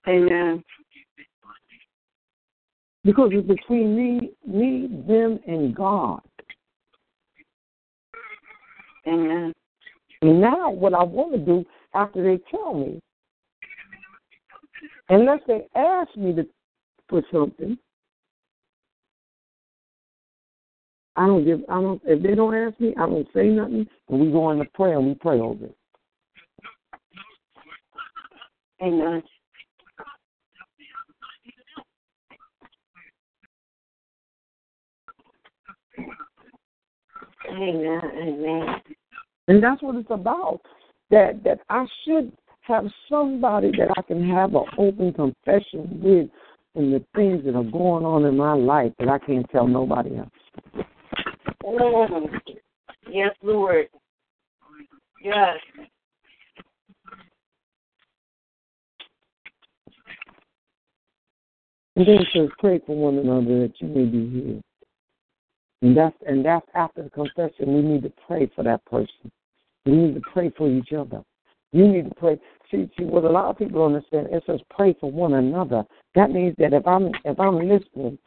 [0.09, 0.63] Amen.
[3.03, 6.21] Because it's between me, me, them, and God.
[9.07, 9.55] Amen.
[10.23, 13.01] And now, what I want to do after they tell me,
[15.09, 16.47] unless they ask me to
[17.09, 17.77] for something,
[21.21, 21.61] I don't give.
[21.69, 22.01] I don't.
[22.07, 25.07] If they don't ask me, I don't say nothing, and we go into prayer and
[25.07, 25.77] we pray over it.
[28.81, 29.23] Amen.
[37.51, 38.01] Amen.
[38.17, 38.67] Amen.
[39.49, 40.61] And that's what it's about.
[41.11, 46.31] That that I should have somebody that I can have an open confession with
[46.77, 50.17] in the things that are going on in my life that I can't tell nobody
[50.17, 50.31] else.
[51.71, 52.41] Mm.
[53.11, 53.89] Yes, Lord.
[55.23, 55.57] Yes.
[61.97, 64.63] And then says, pray for one another that you may be healed.
[65.83, 67.75] And that's and that's after the confession.
[67.75, 69.31] We need to pray for that person.
[69.87, 71.23] We need to pray for each other.
[71.73, 72.39] You need to pray.
[72.71, 74.29] See, see what a lot of people understand.
[74.31, 75.85] It says pray for one another.
[76.15, 78.19] That means that if I'm if I'm listening,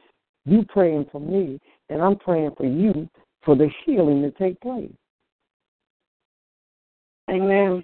[0.45, 3.07] you praying for me, and I'm praying for you
[3.45, 4.91] for the healing to take place.
[7.29, 7.83] Amen.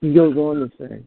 [0.00, 1.02] He goes on to say,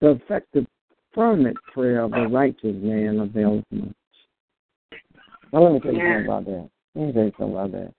[0.00, 0.66] the effective,
[1.14, 3.88] fervent prayer of a righteous man avails much.
[5.52, 6.70] Now, let me tell you something about that.
[6.94, 7.94] Let me tell you something about that.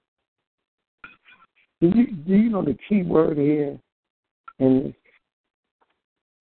[1.82, 3.80] Do you, do you know the key word here?
[4.60, 4.94] And can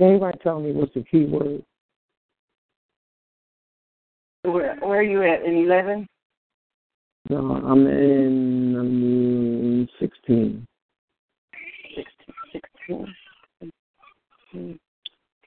[0.01, 1.63] anybody tell me what's the key word?
[4.43, 5.45] Where, where are you at?
[5.45, 6.07] In 11?
[7.31, 10.67] No, I'm in um, 16.
[11.97, 13.15] 16.
[14.53, 14.79] 16.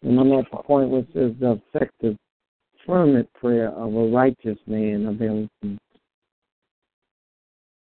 [0.03, 2.17] And I'm at the point it says the effective,
[2.85, 5.79] fervent prayer of a righteous man avails much.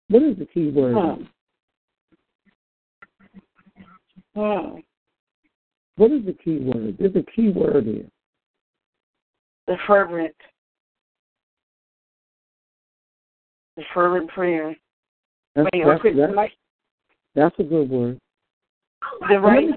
[0.09, 0.95] What is the key word?
[0.95, 1.23] Hmm.
[4.39, 4.79] Hmm.
[5.99, 6.95] What is the key word?
[6.97, 8.05] There's a key word here.
[9.67, 10.33] The fervent.
[13.75, 14.77] The fervent prayer.
[15.55, 16.51] That's, Wait, that's, okay, that's,
[17.35, 18.17] that's a good word.
[19.27, 19.67] the right,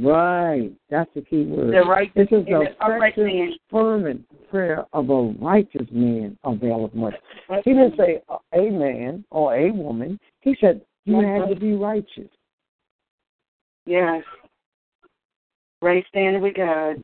[0.00, 0.72] Right.
[0.88, 1.74] That's the key word.
[1.74, 7.14] the right, This is the the effective, fervent prayer of a righteous man availeth much.
[7.62, 8.22] He didn't say
[8.54, 10.18] a man or a woman.
[10.40, 12.30] He said you had to be righteous.
[13.84, 14.24] Yes.
[15.86, 16.96] Right standing with God.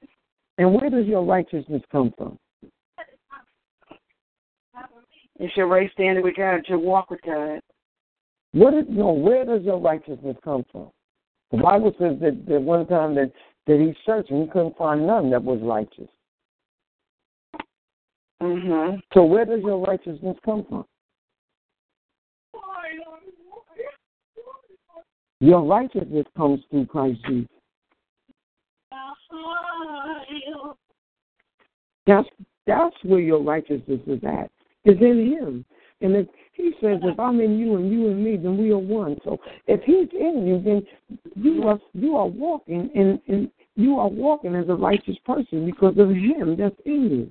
[0.59, 2.37] And where does your righteousness come from?
[5.39, 7.61] It's your right standing with God, your walk with God.
[8.51, 9.13] What is no?
[9.13, 10.91] Where does your righteousness come from?
[11.53, 13.31] The Bible says that, that one time that
[13.69, 16.11] that he searched and he couldn't find none that was righteous.
[18.43, 18.97] Mm-hmm.
[19.15, 20.85] So where does your righteousness come from?
[25.39, 27.52] Your righteousness comes through Christ Jesus.
[32.07, 32.29] That's
[32.67, 34.51] that's where your righteousness is at.
[34.85, 35.65] Is in Him.
[36.01, 38.79] And if He says, if I'm in you and you in me, then we are
[38.79, 39.17] one.
[39.25, 40.83] So if He's in you, then
[41.37, 45.97] you are you are walking in, in you are walking as a righteous person because
[45.99, 47.31] of Him that's in you.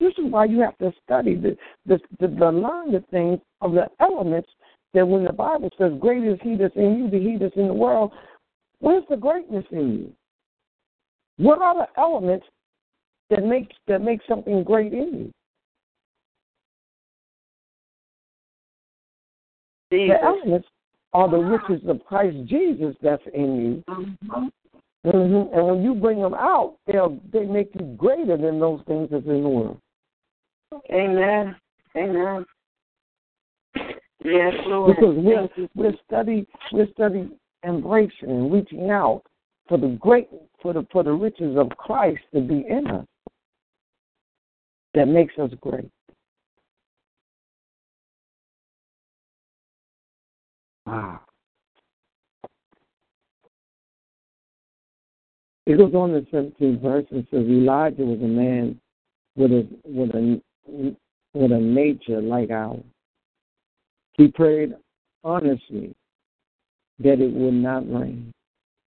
[0.00, 1.56] This is why you have to study the
[1.86, 4.48] the the, the learn the things of the elements
[4.94, 7.68] that when the Bible says, "Greater is He that's in you than He that's in
[7.68, 8.12] the world."
[8.80, 10.12] Where's the greatness in you?
[11.36, 12.46] What are the elements
[13.30, 15.32] that make that make something great in you?
[19.92, 20.16] Jesus.
[20.20, 20.68] The elements
[21.12, 23.84] are the riches of Christ Jesus that's in you.
[23.88, 24.50] Mhm.
[25.04, 29.10] hmm And when you bring them out, they'll they make you greater than those things
[29.10, 29.78] that's in the world.
[30.90, 31.56] Amen.
[31.96, 32.44] Amen.
[34.24, 34.96] Yes, Lord.
[34.96, 37.28] Because we're we're study we're study
[37.62, 39.22] embracing and reaching out
[39.68, 40.28] for the great
[40.62, 43.06] for the for the riches of Christ to be in us.
[44.94, 45.90] That makes us great.
[50.86, 51.20] Wow.
[55.66, 58.80] It goes on in the 17th verse and says Elijah was a man
[59.36, 60.40] with a with a
[61.34, 62.82] with a nature like ours.
[64.16, 64.74] He prayed
[65.22, 65.94] honestly
[67.00, 68.32] that it would not rain,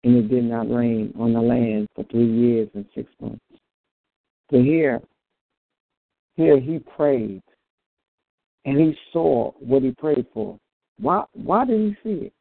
[0.03, 3.41] and it did not rain on the land for three years and six months.
[4.51, 5.01] So here,
[6.35, 7.41] here he prayed,
[8.65, 10.59] and he saw what he prayed for.
[10.99, 11.23] Why?
[11.33, 12.33] Why did he see it?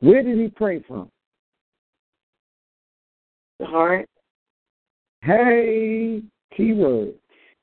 [0.00, 1.10] Where did he pray from?
[3.58, 4.08] The heart.
[5.20, 6.22] Hey,
[6.56, 7.12] keyword.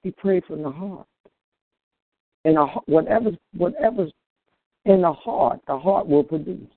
[0.03, 1.07] He prayed from the heart.
[2.45, 4.11] And the, whatever, whatever's
[4.87, 6.69] in the heart, the heart will produce.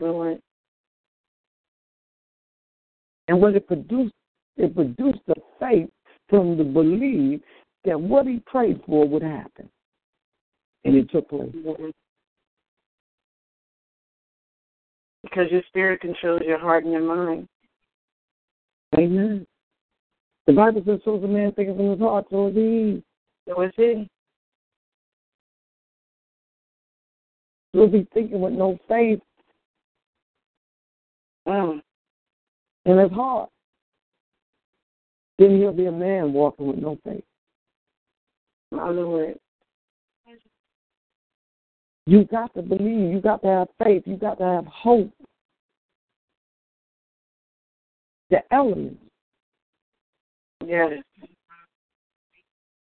[0.00, 0.40] Lord.
[3.28, 4.14] And when it produced,
[4.56, 5.88] it produced the faith
[6.28, 7.40] from the belief
[7.84, 9.68] that what he prayed for would happen.
[10.84, 11.52] And it took place.
[15.22, 17.46] Because your spirit controls your heart and your mind.
[18.96, 19.46] Amen.
[20.46, 23.02] The Bible says, so is a man thinking from his heart, so is he.
[23.46, 24.08] So is he.
[27.74, 29.20] If he's thinking with no faith
[31.46, 31.82] Mm.
[32.84, 33.50] in his heart,
[35.38, 37.24] then he'll be a man walking with no faith.
[38.70, 39.38] Lord.
[42.06, 43.12] You got to believe.
[43.12, 44.02] You got to have faith.
[44.06, 45.12] You got to have hope.
[48.30, 49.02] The elements
[50.64, 51.02] Yes.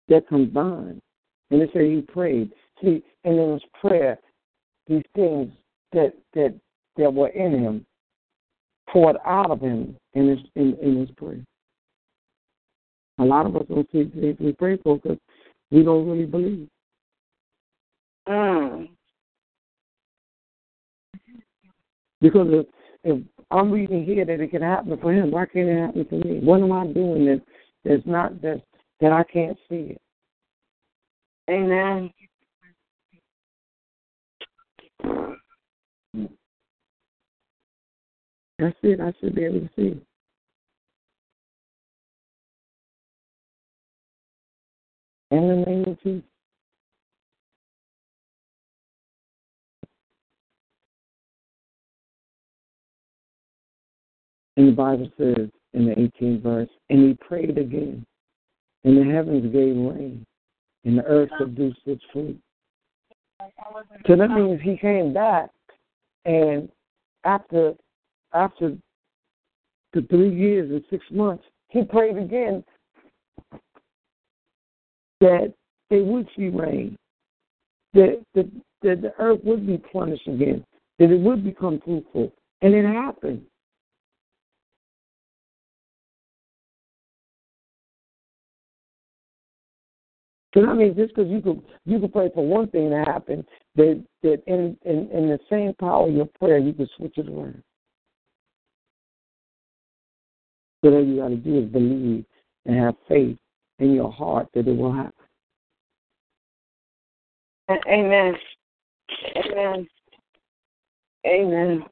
[0.09, 1.01] that combine.
[1.51, 2.53] And it said he prayed.
[2.81, 4.19] See, and in his prayer,
[4.87, 5.51] these things
[5.93, 6.53] that that
[6.97, 7.85] that were in him
[8.89, 11.43] poured out of him in his in, in his prayer.
[13.19, 15.17] A lot of us don't see things we pray for because
[15.71, 16.67] we don't really believe.
[18.27, 18.89] Mm.
[22.21, 22.65] Because if,
[23.03, 26.15] if I'm reading here that it can happen for him, why can't it happen for
[26.15, 26.39] me?
[26.39, 27.41] What am I doing that
[27.83, 28.61] that's not that
[28.99, 30.01] that I can't see it?
[31.49, 32.11] Amen.
[36.13, 36.29] That's
[38.81, 38.99] it.
[38.99, 40.01] I should be able to see.
[45.29, 46.23] In the name of Jesus.
[54.55, 58.03] And the Bible says in the 18th verse, and he prayed again,
[58.83, 60.25] and the heavens gave rain,
[60.83, 62.41] and the earth produced its fruit.
[64.07, 65.51] So that means he came back,
[66.27, 66.69] and
[67.23, 67.73] after
[68.33, 68.77] after
[69.93, 72.63] the three years and six months, he prayed again
[75.21, 75.53] that
[75.89, 76.97] they would see rain,
[77.93, 78.51] that, that,
[78.83, 80.63] that the earth would be plunged again,
[80.99, 82.31] that it would become fruitful.
[82.61, 83.43] And it happened.
[90.53, 93.45] So I mean, just because you could you could pray for one thing to happen,
[93.75, 97.27] that that in, in in the same power of your prayer you could switch it
[97.27, 97.61] around.
[100.83, 102.25] So all you got to do is believe
[102.65, 103.37] and have faith
[103.79, 105.13] in your heart that it will happen.
[107.69, 108.33] Amen.
[109.35, 109.87] Amen.
[111.25, 111.83] Amen.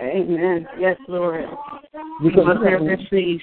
[0.00, 0.66] Amen.
[0.78, 1.44] Yes, Lord.
[2.22, 3.40] Because Must you have gotta, that faith.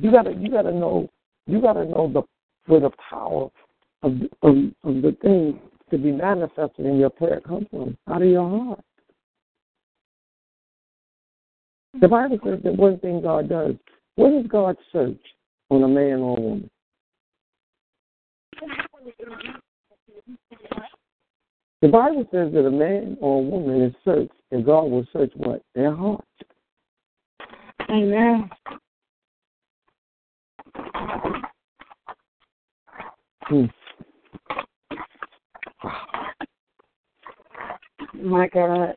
[0.00, 1.08] You gotta you gotta know
[1.46, 2.22] you gotta know the
[2.66, 3.48] where the power
[4.02, 8.28] of of, of the thing to be manifested in your prayer comes from out of
[8.28, 8.80] your heart.
[12.00, 13.74] The Bible says that one thing God does.
[14.14, 15.20] What does God search
[15.70, 16.70] on a man or a woman?
[21.82, 25.32] The Bible says that a man or a woman is searched, and God will search
[25.34, 25.62] what?
[25.74, 26.24] Their heart.
[27.88, 28.50] Amen.
[33.42, 33.64] Hmm.
[38.22, 38.94] My God.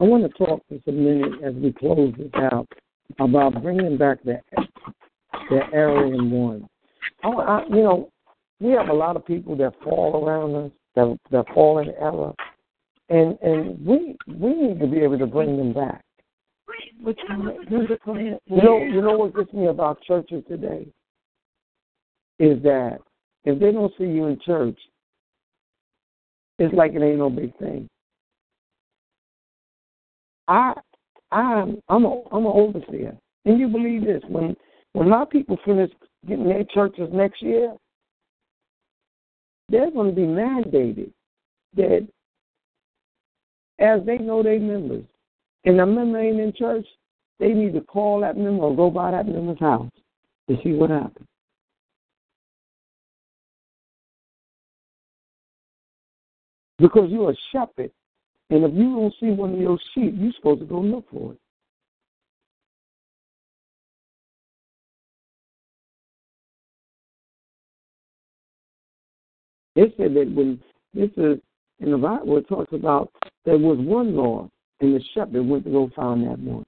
[0.00, 2.66] I want to talk for a minute as we close this out
[3.18, 4.40] about bringing back the
[5.50, 6.66] the Aryan one.
[7.22, 8.08] I, I, you know,
[8.60, 12.32] we have a lot of people that fall around us that that fall in error
[13.10, 16.02] and and we we need to be able to bring them back.
[17.02, 17.18] Which
[17.68, 18.40] who's the client?
[18.46, 20.86] You know, you know what gets me about churches today
[22.38, 22.98] is that
[23.44, 24.78] if they don't see you in church,
[26.58, 27.88] it's like it ain't no big thing.
[30.46, 30.74] I
[31.32, 33.16] I'm I'm a I'm an overseer.
[33.44, 34.56] And you believe this, when
[34.92, 35.90] when my people finish
[36.28, 37.74] getting their churches next year,
[39.68, 41.10] they're going to be mandated
[41.76, 42.06] that
[43.80, 45.04] as they know their members,
[45.64, 46.86] and the member ain't in church,
[47.38, 49.90] they need to call that member or go by that member's house
[50.48, 51.26] to see what happens.
[56.78, 57.90] Because you're a shepherd,
[58.50, 61.32] and if you don't see one of your sheep, you're supposed to go look for
[61.32, 61.38] it.
[69.76, 70.60] It said that when
[70.92, 71.38] this is
[71.78, 73.10] in the Bible, it talks about
[73.44, 76.64] there was one Lord, and the shepherd went to go find that one.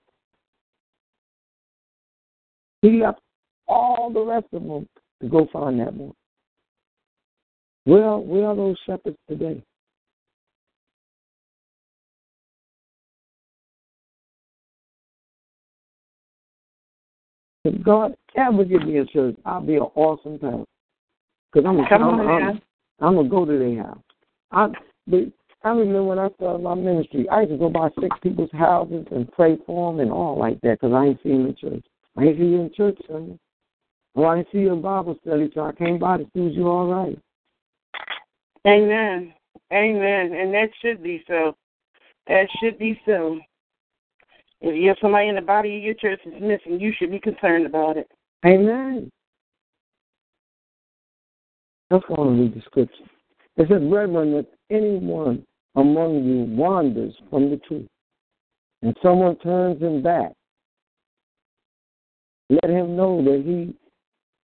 [2.83, 3.21] He left
[3.69, 4.89] all the rest of them
[5.21, 6.15] to go find that one.
[7.85, 9.63] Where, where are those shepherds today?
[17.65, 20.65] If God ever give me a church, I'll be an awesome pastor.
[21.53, 22.63] Because I'm, Come I'm, I'm.
[23.01, 23.99] I'm gonna go to their house.
[24.53, 24.69] I
[25.07, 25.25] but
[25.65, 29.07] I remember when I started my ministry, I used to go by six people's houses
[29.13, 31.85] and pray for them and all like that because I ain't see them in church.
[32.17, 33.39] I ain't see you in church, son.
[34.15, 36.57] Well, I didn't see you in Bible study, so I came by to see if
[36.57, 37.19] you all right.
[38.67, 39.33] Amen.
[39.73, 40.33] Amen.
[40.35, 41.57] And that should be so.
[42.27, 43.39] That should be so.
[44.61, 47.19] If you have somebody in the body of your church that's missing, you should be
[47.19, 48.09] concerned about it.
[48.45, 49.11] Amen.
[51.91, 53.05] Let's go and read the scripture.
[53.57, 55.45] It says, Brethren, if anyone
[55.75, 57.89] among you wanders from the truth,
[58.83, 60.33] and someone turns him back,
[62.51, 63.75] let him know that he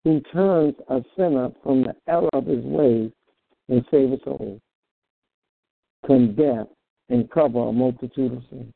[0.04, 3.10] who turns a sinner from the error of his ways
[3.68, 4.60] and save a soul,
[6.06, 6.66] condemn
[7.08, 8.72] and cover a multitude of sins.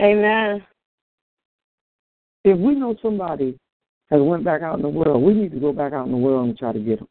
[0.00, 0.64] Amen.
[2.44, 3.58] If we know somebody
[4.10, 6.18] has went back out in the world, we need to go back out in the
[6.18, 7.08] world and try to get them.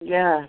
[0.00, 0.48] Yes.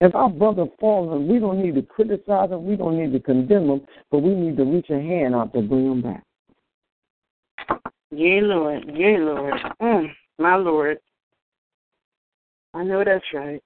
[0.00, 3.68] If our brother fallen, we don't need to criticize him, we don't need to condemn
[3.68, 6.24] him, but we need to reach a hand out to bring him back.
[8.10, 8.84] Yea, Lord.
[8.94, 9.54] Yea, Lord.
[9.82, 10.06] Mm,
[10.38, 10.98] my Lord.
[12.72, 13.62] I know that's right.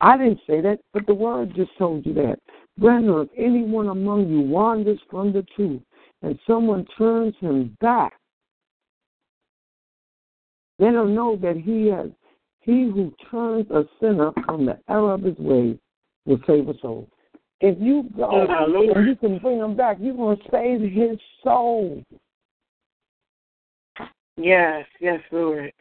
[0.00, 2.38] I didn't say that, but the word just told you that.
[2.78, 5.80] Brethren, if anyone among you wanders from the truth
[6.22, 8.12] and someone turns him back,
[10.78, 12.10] let him know that he has
[12.66, 15.76] he who turns a sinner from the error of his ways
[16.26, 17.08] will save a soul.
[17.60, 21.18] If you go Oh, and you can bring him back, you're going to save his
[21.42, 22.02] soul.
[24.36, 24.84] Yes.
[25.00, 25.72] Yes, Lord.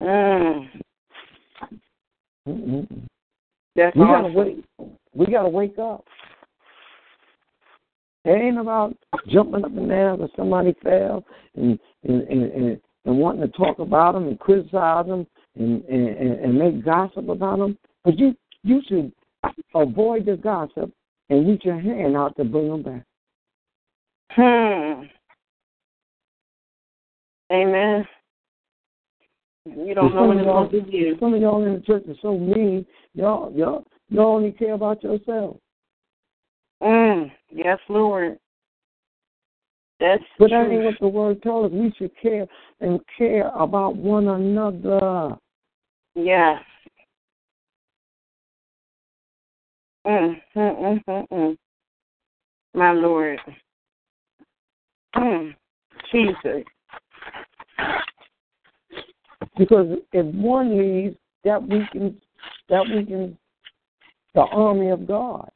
[0.00, 0.66] Mm,
[2.48, 3.06] Mm-mm.
[3.76, 4.34] that's We gotta awesome.
[4.34, 4.64] wake.
[5.12, 6.06] We gotta wake up.
[8.24, 8.96] It ain't about
[9.28, 11.24] jumping up and down because somebody fell
[11.56, 16.18] and and, and and and wanting to talk about them and criticize them and and,
[16.18, 17.78] and make gossip about them.
[18.04, 19.12] But you you should
[19.74, 20.92] avoid the gossip
[21.30, 23.04] and reach your hand out to bring them back.
[24.32, 25.04] Hmm.
[27.52, 28.06] Amen.
[29.64, 31.16] You don't know what it's going to do.
[31.20, 32.86] Some of y'all in the church are so mean.
[33.14, 35.56] Y'all y'all y'all only care about yourself.
[36.82, 37.30] Mm.
[37.50, 38.38] Yes, Lord.
[39.98, 41.72] That's But that ain't what the word tells us.
[41.72, 42.46] We should care
[42.80, 45.36] and care about one another.
[46.14, 46.62] Yes.
[50.06, 51.58] Mm, mm, mm, mm, mm.
[52.72, 53.38] My Lord.
[55.16, 55.54] Mm.
[56.10, 56.64] Jesus.
[59.58, 62.14] Because if one leaves, that weakens
[62.68, 63.36] that weakens
[64.34, 65.49] the army of God.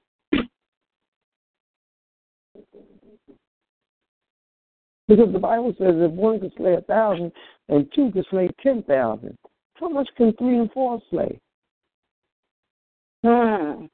[5.07, 7.31] Because the Bible says if one could slay a thousand
[7.69, 9.37] and two could slay ten thousand,
[9.75, 11.39] how much can three and four slay?
[13.23, 13.87] Hmm.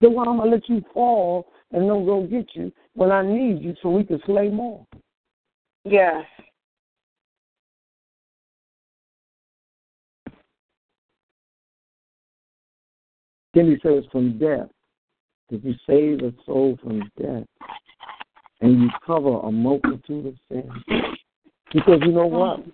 [0.00, 3.62] Then why am I let you fall and don't go get you when I need
[3.62, 4.86] you so we can slay more?
[5.84, 6.24] Yes.
[13.54, 14.68] Then he says, from death.
[15.48, 17.44] Did you save a soul from death?
[18.64, 20.72] And you cover a multitude of sins.
[21.72, 22.64] Because you know what?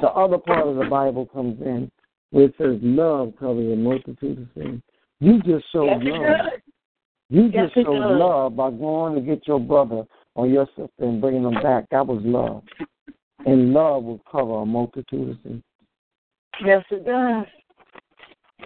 [0.00, 1.90] The other part of the Bible comes in
[2.30, 4.82] where it says love covers a multitude of sins.
[5.20, 6.36] You just showed Yes, love.
[7.30, 10.04] You Yes, just it showed love by going to get your brother
[10.34, 11.86] or your sister and bringing them back.
[11.90, 12.62] That was love.
[13.46, 15.62] And love will cover a multitude of sins.
[16.62, 17.46] Yes, it does.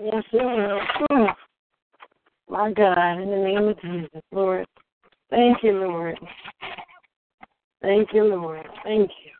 [0.02, 1.08] Yes, it does.
[1.12, 1.34] Mm.
[2.50, 4.66] My God, in the name of Jesus, Lord.
[5.30, 6.18] Thank you, Lord.
[7.82, 8.66] Thank you, Lord.
[8.84, 9.32] Thank you.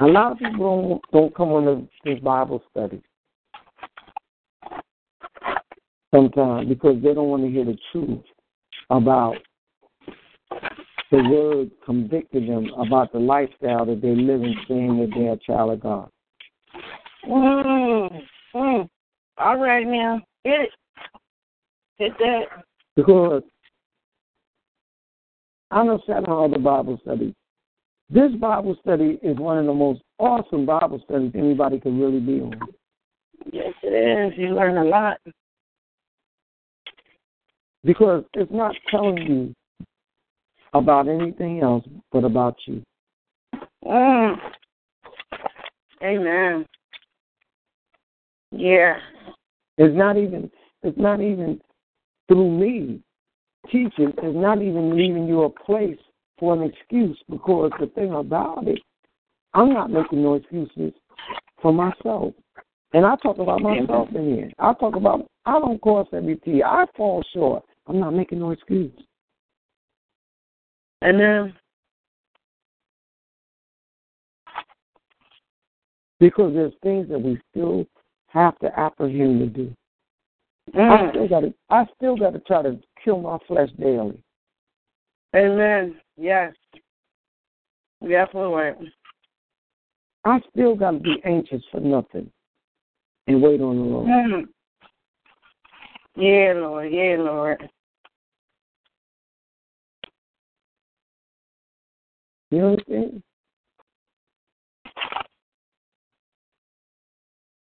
[0.00, 3.02] A lot of people don't, don't come on this, Bible study
[6.12, 8.24] sometimes because they don't want to hear the truth
[8.90, 9.36] about
[11.10, 15.38] the word convicting them about the lifestyle that they live in saying that they're a
[15.38, 16.08] child of God.
[17.28, 18.22] Mm.
[18.54, 18.88] Mm.
[19.38, 20.20] All right now.
[20.44, 20.70] Hit it.
[21.96, 22.42] Hit that.
[22.96, 23.42] Because
[25.70, 27.34] I know on other Bible studies.
[28.08, 32.40] This Bible study is one of the most awesome Bible studies anybody could really be
[32.40, 32.58] on.
[33.52, 34.38] Yes, it is.
[34.38, 35.18] You learn a lot.
[37.84, 39.54] Because it's not telling you
[40.74, 42.82] about anything else but about you.
[43.84, 44.36] Mm.
[46.02, 46.66] Amen.
[48.50, 48.96] Yeah.
[49.78, 50.50] It's not even
[50.82, 51.60] it's not even
[52.28, 53.00] through me
[53.66, 55.98] teaching, is not even leaving you a place
[56.38, 58.80] for an excuse because the thing about it,
[59.54, 60.92] I'm not making no excuses
[61.60, 62.32] for myself.
[62.92, 64.50] And I talk about myself in here.
[64.58, 66.62] I talk about I don't cross every T.
[66.62, 67.64] I fall short.
[67.86, 68.92] I'm not making no excuse.
[71.04, 71.54] Amen.
[76.18, 77.86] Because there's things that we still
[78.28, 79.74] have to apprehend to do.
[80.74, 81.10] I Mm.
[81.10, 84.22] still gotta I still gotta try to kill my flesh daily.
[85.34, 86.00] Amen.
[86.16, 86.54] Yes.
[88.00, 88.92] Yes, Lord.
[90.24, 92.30] I still gotta be anxious for nothing
[93.26, 94.06] and wait on the Lord.
[94.06, 94.48] Mm.
[96.16, 96.92] Yeah, Lord.
[96.92, 97.70] Yeah, Lord.
[102.50, 103.22] You understand?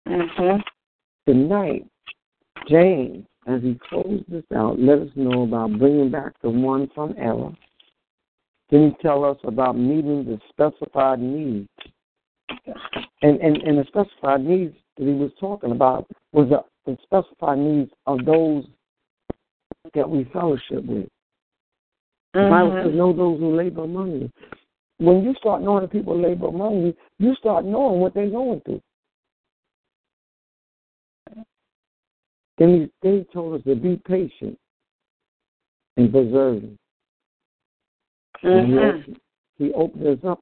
[0.08, 0.62] Mm-hmm.
[1.26, 1.86] Tonight,
[2.70, 7.14] James, as he closed this out, let us know about bringing back the one from
[7.18, 7.52] error.
[8.70, 11.70] Then he tell us about meeting the specified needs.
[13.22, 17.60] And, and, and the specified needs that he was talking about was the, the specified
[17.60, 18.66] needs of those
[19.94, 21.08] that we fellowship with.
[22.34, 22.98] The Bible says, Mm-hmm.
[22.98, 24.32] know those who labor among you.
[24.98, 28.62] When you start knowing the people labor among you, you start knowing what they're going
[28.62, 28.82] through.
[32.64, 34.58] Then he, then he told us to be patient
[35.98, 36.78] and.
[38.42, 38.78] And he, Mm-hmm.
[38.78, 39.20] opened,
[39.58, 40.40] he opened us up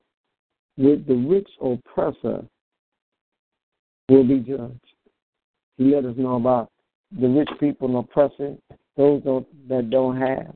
[0.77, 2.45] with the rich oppressor
[4.07, 4.85] will be judged.
[5.77, 6.69] He let us know about
[7.19, 8.59] the rich people oppressing
[8.97, 10.53] those don't, that don't have.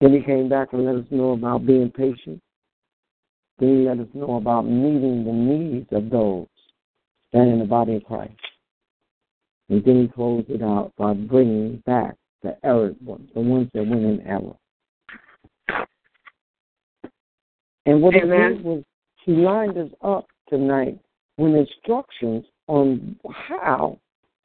[0.00, 2.40] Then he came back and let us know about being patient.
[3.58, 6.46] Then he let us know about meeting the needs of those
[7.34, 8.32] that are in the body of Christ.
[9.68, 13.86] And then he closed it out by bringing back the error ones, the ones that
[13.86, 14.56] went in error.
[17.86, 18.56] And what he Amen.
[18.56, 18.84] did was
[19.24, 20.98] he lined us up tonight
[21.36, 23.98] with instructions on how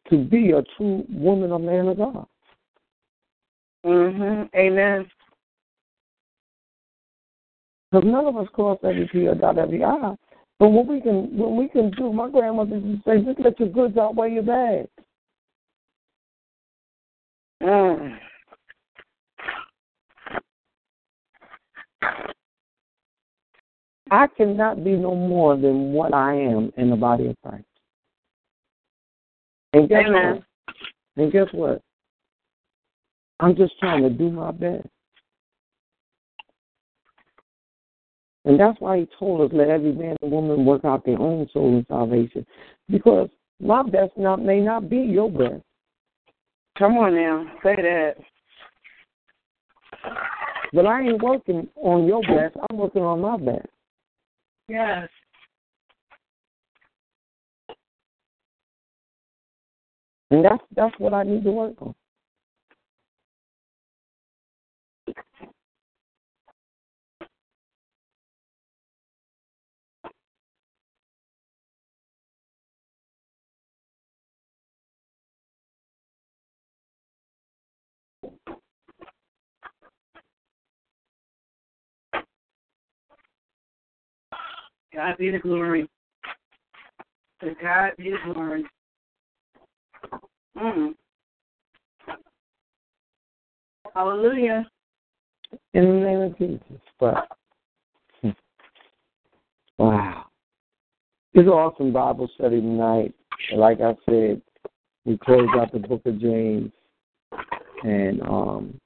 [0.10, 2.26] to be a true woman or man of God.
[3.86, 4.58] Mm-hmm.
[4.58, 5.06] Amen.
[7.92, 10.16] Because none of us cross every T or dot every I.
[10.60, 13.60] But what we can what we can do, my grandmother used to say, just let
[13.60, 14.88] your goods outweigh your bags.
[17.64, 18.18] Mm.
[24.12, 27.66] I cannot be no more than what I am in the body of Christ.
[29.72, 30.36] And guess Amen.
[30.36, 30.44] what?
[31.24, 31.82] And guess what?
[33.40, 34.88] I'm just trying to do my best.
[38.46, 41.48] And that's why he told us, let every man and woman work out their own
[41.54, 42.46] soul in salvation.
[42.90, 45.64] Because my best not may not be your best.
[46.78, 47.46] Come on now.
[47.64, 48.16] Say that.
[50.74, 52.58] But I ain't working on your best.
[52.70, 53.68] I'm working on my best.
[54.68, 55.08] Yes.
[60.32, 61.94] And that's that's what I need to work on.
[84.96, 85.90] God be the glory.
[87.42, 88.64] To God be the glory.
[90.58, 90.94] Mm.
[93.96, 94.68] Hallelujah.
[95.74, 96.82] In the name of Jesus.
[97.00, 97.28] But
[99.78, 100.26] wow.
[101.34, 103.14] It's an awesome Bible study tonight.
[103.56, 104.42] Like I said,
[105.06, 106.72] we close out the book of James.
[107.84, 108.80] And um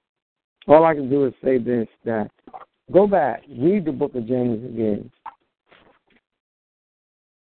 [0.67, 2.29] all I can do is say this that
[2.91, 5.11] go back, read the book of James again.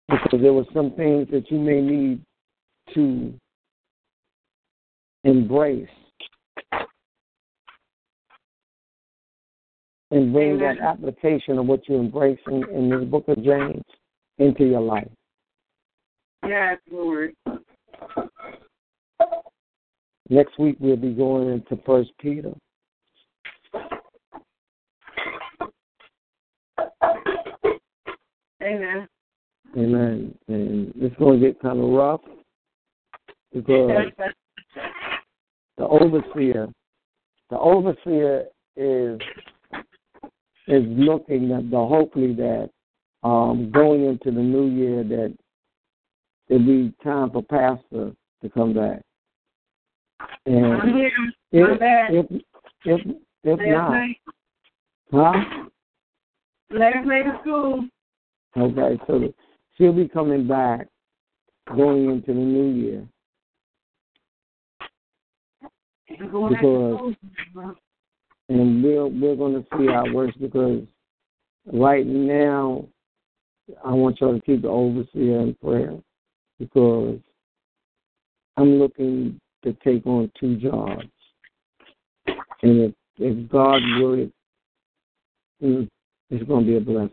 [0.10, 2.22] Because there were some things that you may need
[2.94, 3.34] to
[5.24, 5.88] embrace
[10.12, 13.82] and bring that application of what you embrace in, in the book of James
[14.38, 15.08] into your life.
[16.46, 17.34] Yes, Lord.
[20.30, 22.54] Next week we'll be going into First Peter.
[28.62, 29.08] Amen.
[29.78, 30.36] Amen.
[30.48, 32.22] And it's going to get kind of rough
[33.54, 34.12] because
[35.78, 36.68] the overseer,
[37.50, 38.46] the overseer
[38.76, 39.20] is
[40.68, 42.70] is looking at the hopefully that
[43.24, 45.36] um, going into the new year that
[46.48, 48.12] it'll be time for pastor
[48.42, 49.02] to come back.
[50.46, 51.12] And I'm here.
[51.52, 52.42] if I'm if
[52.86, 53.02] if,
[53.44, 54.18] if not, night,
[55.12, 55.34] huh?
[56.72, 57.88] last night of school.
[58.58, 59.34] Okay, so
[59.82, 60.88] she'll be coming back
[61.76, 63.08] going into the new year.
[66.20, 67.16] I'm going back to
[67.54, 67.76] Because-
[68.50, 70.86] and we're we're going to see how it works because
[71.72, 72.86] right now
[73.84, 75.98] I want y'all to keep the overseer in prayer
[76.60, 77.20] because
[78.58, 81.08] I'm looking to take on two jobs,
[82.28, 84.34] and if if God would,
[85.64, 85.90] mm,
[86.30, 87.12] it's going to be a blessing,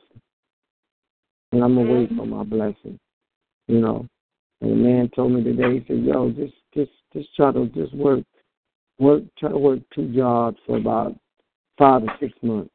[1.52, 2.98] and I'm gonna wait for my blessing,
[3.66, 4.06] you know.
[4.60, 7.94] And the man told me today, he said, "Yo, just just just try to just
[7.94, 8.24] work
[8.98, 11.16] work try to work two jobs for about
[11.78, 12.70] five to six months.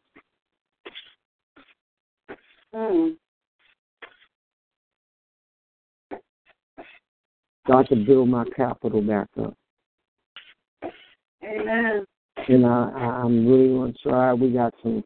[2.74, 3.15] Mm.
[7.67, 9.55] So I can build my capital back up.
[11.43, 12.05] Amen.
[12.47, 14.34] And I, I I'm really gonna try.
[14.34, 15.03] We got some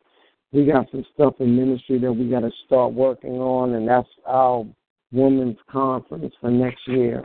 [0.52, 4.66] we got some stuff in ministry that we gotta start working on and that's our
[5.12, 7.24] women's conference for next year.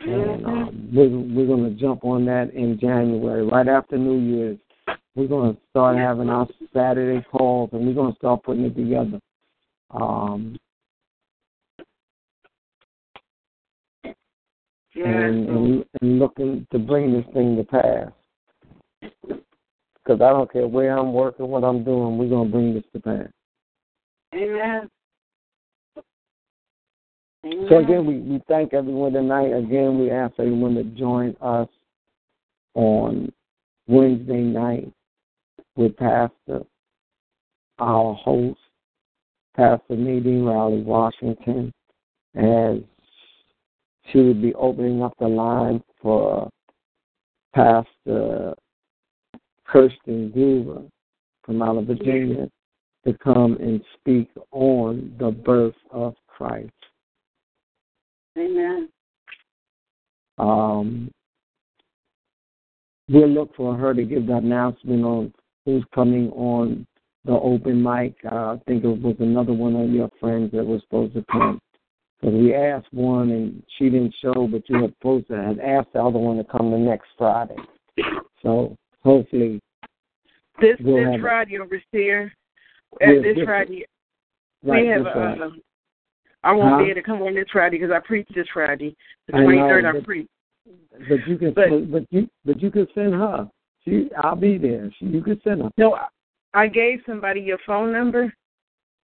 [0.00, 4.58] And um, we're we're gonna jump on that in January, right after New Year's.
[5.14, 9.20] We're gonna start having our Saturday calls and we're gonna start putting it together.
[9.90, 10.56] Um
[14.94, 18.10] and, and and looking to bring this thing to pass.
[20.10, 23.00] Because I don't care where I'm working, what I'm doing, we're gonna bring this to
[23.00, 23.28] pass.
[24.34, 24.90] Amen.
[27.44, 27.66] Amen.
[27.68, 29.52] So again, we, we thank everyone tonight.
[29.52, 31.68] Again, we ask everyone to join us
[32.74, 33.32] on
[33.86, 34.92] Wednesday night
[35.76, 36.62] with Pastor,
[37.78, 38.58] our host,
[39.56, 41.72] Pastor Nadine Riley Washington,
[42.34, 42.78] as
[44.10, 46.50] she will be opening up the line for
[47.54, 48.54] Pastor
[49.70, 50.88] Kirsten Groover
[51.44, 52.48] from out of Virginia
[53.06, 56.70] to come and speak on the birth of Christ.
[58.36, 58.88] Amen.
[60.38, 61.10] Um,
[63.08, 66.86] we'll look for her to give the announcement on who's coming on
[67.24, 68.14] the open mic.
[68.30, 71.60] Uh, I think it was another one of your friends that was supposed to come.
[72.20, 76.02] Because we asked one and she didn't show, but you had posted had asked the
[76.02, 77.56] other one to come the next Friday.
[78.42, 79.60] So hopefully,
[80.60, 81.20] This We'll this.
[81.20, 82.32] Friday overseer.
[83.00, 83.86] Uh, this Friday
[84.62, 85.12] right, we have a.
[85.12, 85.40] Friday.
[85.42, 85.62] Um,
[86.42, 86.78] I won't Huh?
[86.78, 88.96] be able to come on this Friday because I preach this Friday.
[89.26, 90.28] The twenty third, I but- preach.
[91.08, 93.48] but you can, but- but, you, but you can send her.
[93.84, 94.90] She, I'll be there.
[94.98, 95.70] She, you can send her.
[95.78, 96.08] No, I-
[96.52, 98.32] I gave somebody your phone number.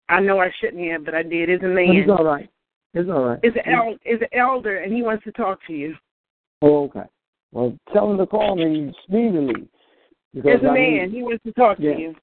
[0.09, 1.49] I know I shouldn't have, but I did.
[1.51, 1.97] It's a But man.
[1.97, 2.49] It's all right.
[2.95, 3.41] It's all right.
[3.43, 5.95] It's an el- it's an elder, and he wants to talk to you.
[6.63, 7.09] Oh, okay.
[7.53, 9.69] Well, tell him to call me speedily.
[10.35, 10.93] Because It's a I man.
[11.11, 11.95] Need, He wants to talk Yeah.
[11.95, 12.17] to you.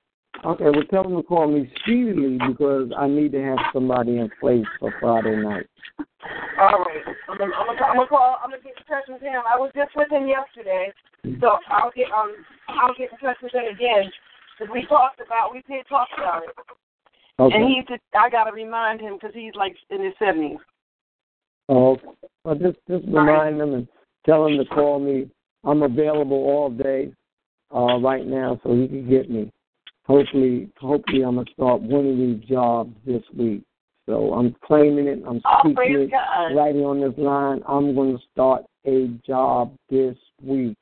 [0.43, 4.30] okay, well, tell him to call me speedily because I need to have somebody in
[4.39, 5.68] place for Friday night.
[6.59, 7.03] All right.
[7.30, 8.38] I'm gonna, I'm gonna, I'm gonna call.
[8.43, 9.41] I'm gonna get in touch with him.
[9.49, 10.91] I was just with him yesterday,
[11.39, 12.36] so I'll get um
[12.68, 14.12] I'll get in touch with him again
[14.59, 16.49] because we talked about we did talk about it,
[17.39, 17.55] Okay.
[17.55, 20.59] and he said I gotta remind him because he's like in his seventies.
[21.70, 22.07] oh, okay.
[22.43, 23.88] Well, just just remind him and
[24.26, 25.30] tell him to call me.
[25.64, 27.12] I'm available all day
[27.74, 29.51] uh, right now, so he can get me.
[30.05, 33.63] Hopefully, hopefully, I'm gonna start one of these jobs this week.
[34.07, 35.24] So I'm claiming it.
[35.28, 36.55] I'm Oh, speaking praise it God.
[36.55, 37.61] right here on this line.
[37.67, 40.78] I'm going to start a job this week.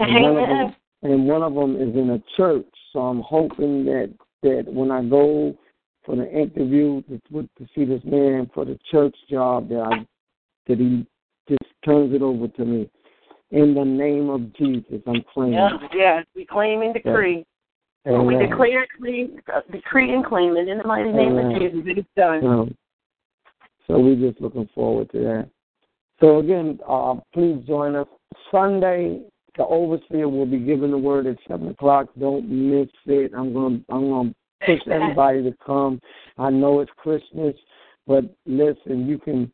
[0.00, 2.66] And one, of them, and one of them is in a church.
[2.92, 4.12] So I'm hoping that
[4.42, 5.56] that when I go
[6.04, 10.06] for the interview to, to see this man for the church job, that I
[10.66, 11.06] that he
[11.48, 12.90] just turns it over to me.
[13.54, 15.54] In the name of Jesus, I'm claiming.
[15.54, 16.26] Yes, yes.
[16.34, 17.46] We claim and decree.
[18.04, 18.50] We Amen.
[18.50, 21.52] declare, claim, uh, decree, and claim it in the mighty name Amen.
[21.52, 21.80] of Jesus.
[21.86, 22.44] It is done.
[22.44, 22.76] Um,
[23.86, 25.50] so we're just looking forward to that.
[26.18, 28.08] So again, uh, please join us
[28.50, 29.22] Sunday.
[29.56, 32.08] The overseer will be giving the word at seven o'clock.
[32.18, 33.30] Don't miss it.
[33.36, 33.84] I'm going.
[33.88, 36.00] To i'm going to push everybody to come.
[36.38, 37.54] I know it's Christmas,
[38.08, 39.52] but listen, you can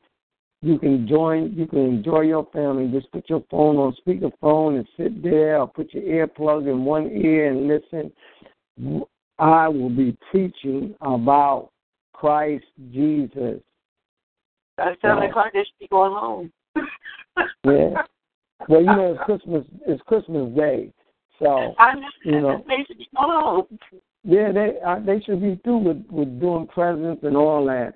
[0.63, 1.53] you can join.
[1.55, 2.91] You can enjoy your family.
[2.93, 7.11] Just put your phone on speakerphone and sit there, or put your earplug in one
[7.11, 9.03] ear and listen.
[9.39, 11.71] I will be preaching about
[12.13, 13.61] Christ Jesus.
[14.77, 16.53] By seven o'clock, they should be going home.
[17.65, 18.03] Yeah.
[18.69, 19.65] Well, you know, it's Christmas.
[19.87, 20.93] It's Christmas Day,
[21.39, 21.95] so I.
[22.25, 22.65] You know.
[22.69, 23.79] They should be going home.
[24.25, 27.95] yeah, they uh, they should be through with with doing presents and all that,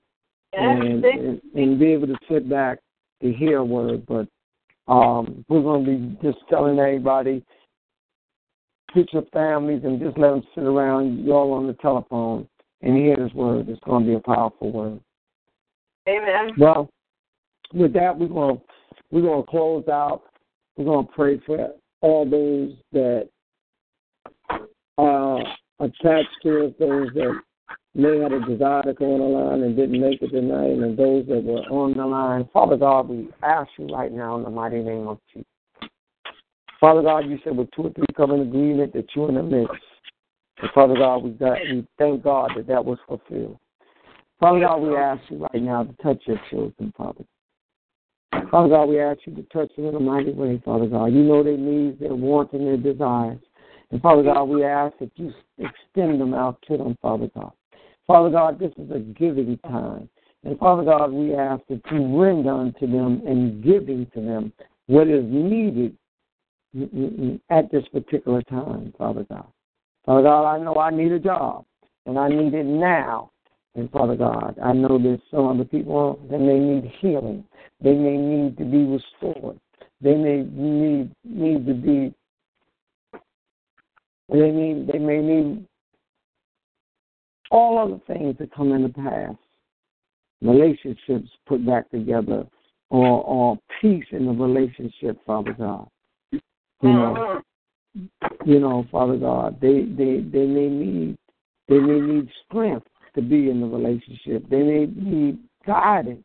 [0.57, 2.79] and, and and be able to sit back
[3.23, 4.07] to hear a word.
[4.07, 4.29] But
[4.91, 7.45] um, we're going to be just telling everybody,
[8.95, 12.49] get your families and just let them sit around y'all on the telephone
[12.83, 13.69] and hear this word.
[13.69, 15.01] It's going to be a powerful word.
[16.09, 16.51] Amen.
[16.59, 16.91] Well,
[17.73, 18.63] with that, we're going to
[19.11, 20.23] we're going to close out.
[20.77, 23.29] We're going to pray for all those that
[24.99, 25.41] are
[25.81, 27.41] attached to us, those that
[27.95, 30.97] may had a desire to go on the line and didn't make it tonight, and
[30.97, 32.49] those that were on the line.
[32.53, 35.47] Father God, we ask you right now in the mighty name of Jesus.
[36.80, 39.42] Father God, you said with two or three come in agreement that you're in the
[39.42, 39.72] midst.
[40.61, 43.59] And Father God, we got we thank God that that was fulfilled.
[44.40, 47.24] Father God, we ask you right now to touch your children, Father.
[48.51, 51.07] Father God, we ask you to touch them in a mighty way, Father God.
[51.07, 53.38] You know their needs, their wants, and their desires.
[53.90, 57.53] And Father God, we ask that you extend them out to them, Father God.
[58.07, 60.09] Father God, this is a giving time.
[60.45, 64.53] And Father God, we ask that you render unto them and giving to them
[64.87, 65.97] what is needed
[67.51, 69.47] at this particular time, Father God.
[70.05, 71.65] Father God, I know I need a job,
[72.05, 73.31] and I need it now.
[73.75, 77.45] And Father God, I know there's some other people that may need healing.
[77.83, 79.59] They may need to be restored.
[80.01, 82.15] They may need need to be.
[84.29, 84.89] They need.
[84.93, 85.67] They may need
[87.55, 89.39] all other things that come in the past.
[90.43, 92.45] Relationships put back together,
[92.91, 95.89] or or peace in the relationship, Father God.
[96.33, 96.41] You
[96.83, 97.41] know,
[98.45, 101.17] you know, Father God, they they they may need
[101.69, 104.49] they may need strength to be in the relationship.
[104.51, 106.25] They may need guidance.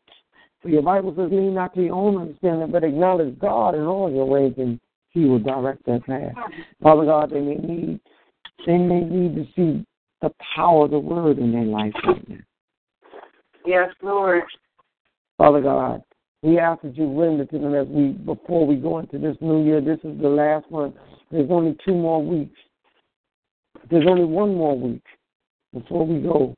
[0.61, 4.11] For your Bible says, lean not to your own understanding, but acknowledge God in all
[4.11, 4.77] your ways, and
[5.11, 6.33] He will direct that path.
[6.83, 7.99] Father God, they may need
[8.65, 9.85] they may need to see
[10.21, 12.37] the power of the Word in their life right now.
[13.65, 14.43] Yes, Lord.
[15.37, 16.01] Father God,
[16.41, 19.63] we ask that you render to them as we before we go into this new
[19.63, 19.81] year.
[19.81, 20.93] This is the last one.
[21.31, 22.57] There's only two more weeks.
[23.89, 25.03] There's only one more week
[25.73, 26.55] before we go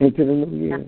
[0.00, 0.86] into the new year.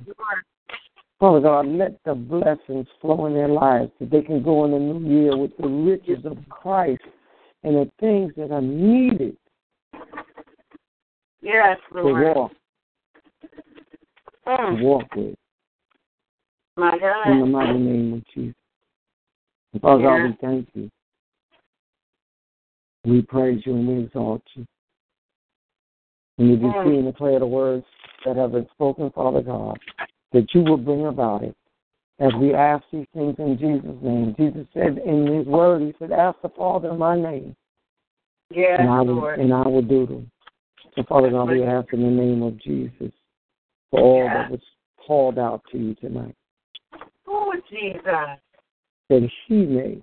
[1.18, 4.78] Father God, let the blessings flow in their lives that they can go in the
[4.78, 7.02] new year with the riches of Christ
[7.62, 9.36] and the things that are needed
[11.42, 12.36] Yes, to Lord.
[12.36, 12.52] walk,
[14.44, 15.34] to Mm, walk with.
[16.76, 17.28] my God.
[17.30, 18.54] In the mighty name of Jesus.
[19.80, 20.26] Father God, Yeah.
[20.28, 20.90] we thank you.
[23.04, 24.66] We praise you and we exalt you.
[26.38, 26.98] And we decree Mm.
[26.98, 27.84] and declare the words
[28.24, 29.78] that have been spoken, Father God,
[30.32, 31.56] that you will bring about it.
[32.20, 34.34] As we ask these things in Jesus' name.
[34.36, 37.56] Jesus said in his word, he said, Ask the Father in my name,
[38.50, 39.40] Yes, and I will Lord.
[39.40, 40.30] and I will do them.
[40.94, 43.12] So Father God, we ask in the name of Jesus
[43.90, 44.60] for all that was
[45.06, 46.34] called out to you tonight.
[47.26, 48.02] Oh, Jesus.
[48.04, 50.02] that he may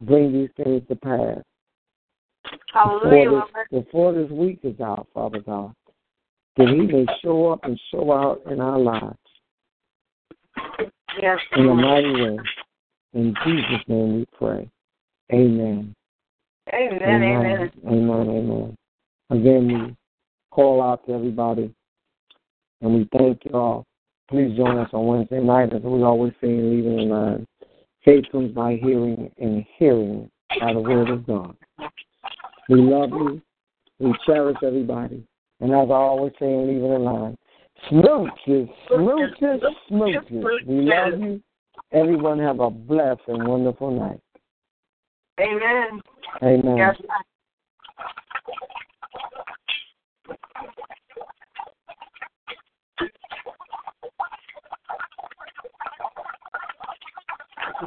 [0.00, 1.42] bring these things to pass
[2.72, 5.74] Hallelujah, before this, before this week is out, Father God.
[6.56, 9.18] That he may show up and show out in our lives
[11.20, 12.38] Yes, in a mighty way.
[13.14, 14.68] In Jesus' name we pray.
[15.32, 15.94] Amen.
[16.72, 17.72] Amen, amen.
[17.86, 18.28] Amen.
[18.28, 18.76] Amen.
[19.30, 19.96] Again, we
[20.56, 21.72] call out to everybody
[22.80, 23.86] and we thank you all.
[24.28, 27.46] Please join us on Wednesday night, as we always say in Leaving the Line.
[28.04, 30.30] Faith comes by hearing, and hearing
[30.60, 31.56] by the word of God.
[32.68, 33.40] We love you.
[33.98, 35.24] We cherish everybody.
[35.60, 37.36] And as I always say in Leaving the Line,
[37.90, 40.66] Smooches, smooches, smooches.
[40.66, 41.42] We love you.
[41.92, 44.20] Everyone have a blessed and wonderful night.
[45.38, 46.00] Amen.
[46.42, 46.76] Amen.
[46.76, 46.96] Yes.
[57.78, 57.86] Oh,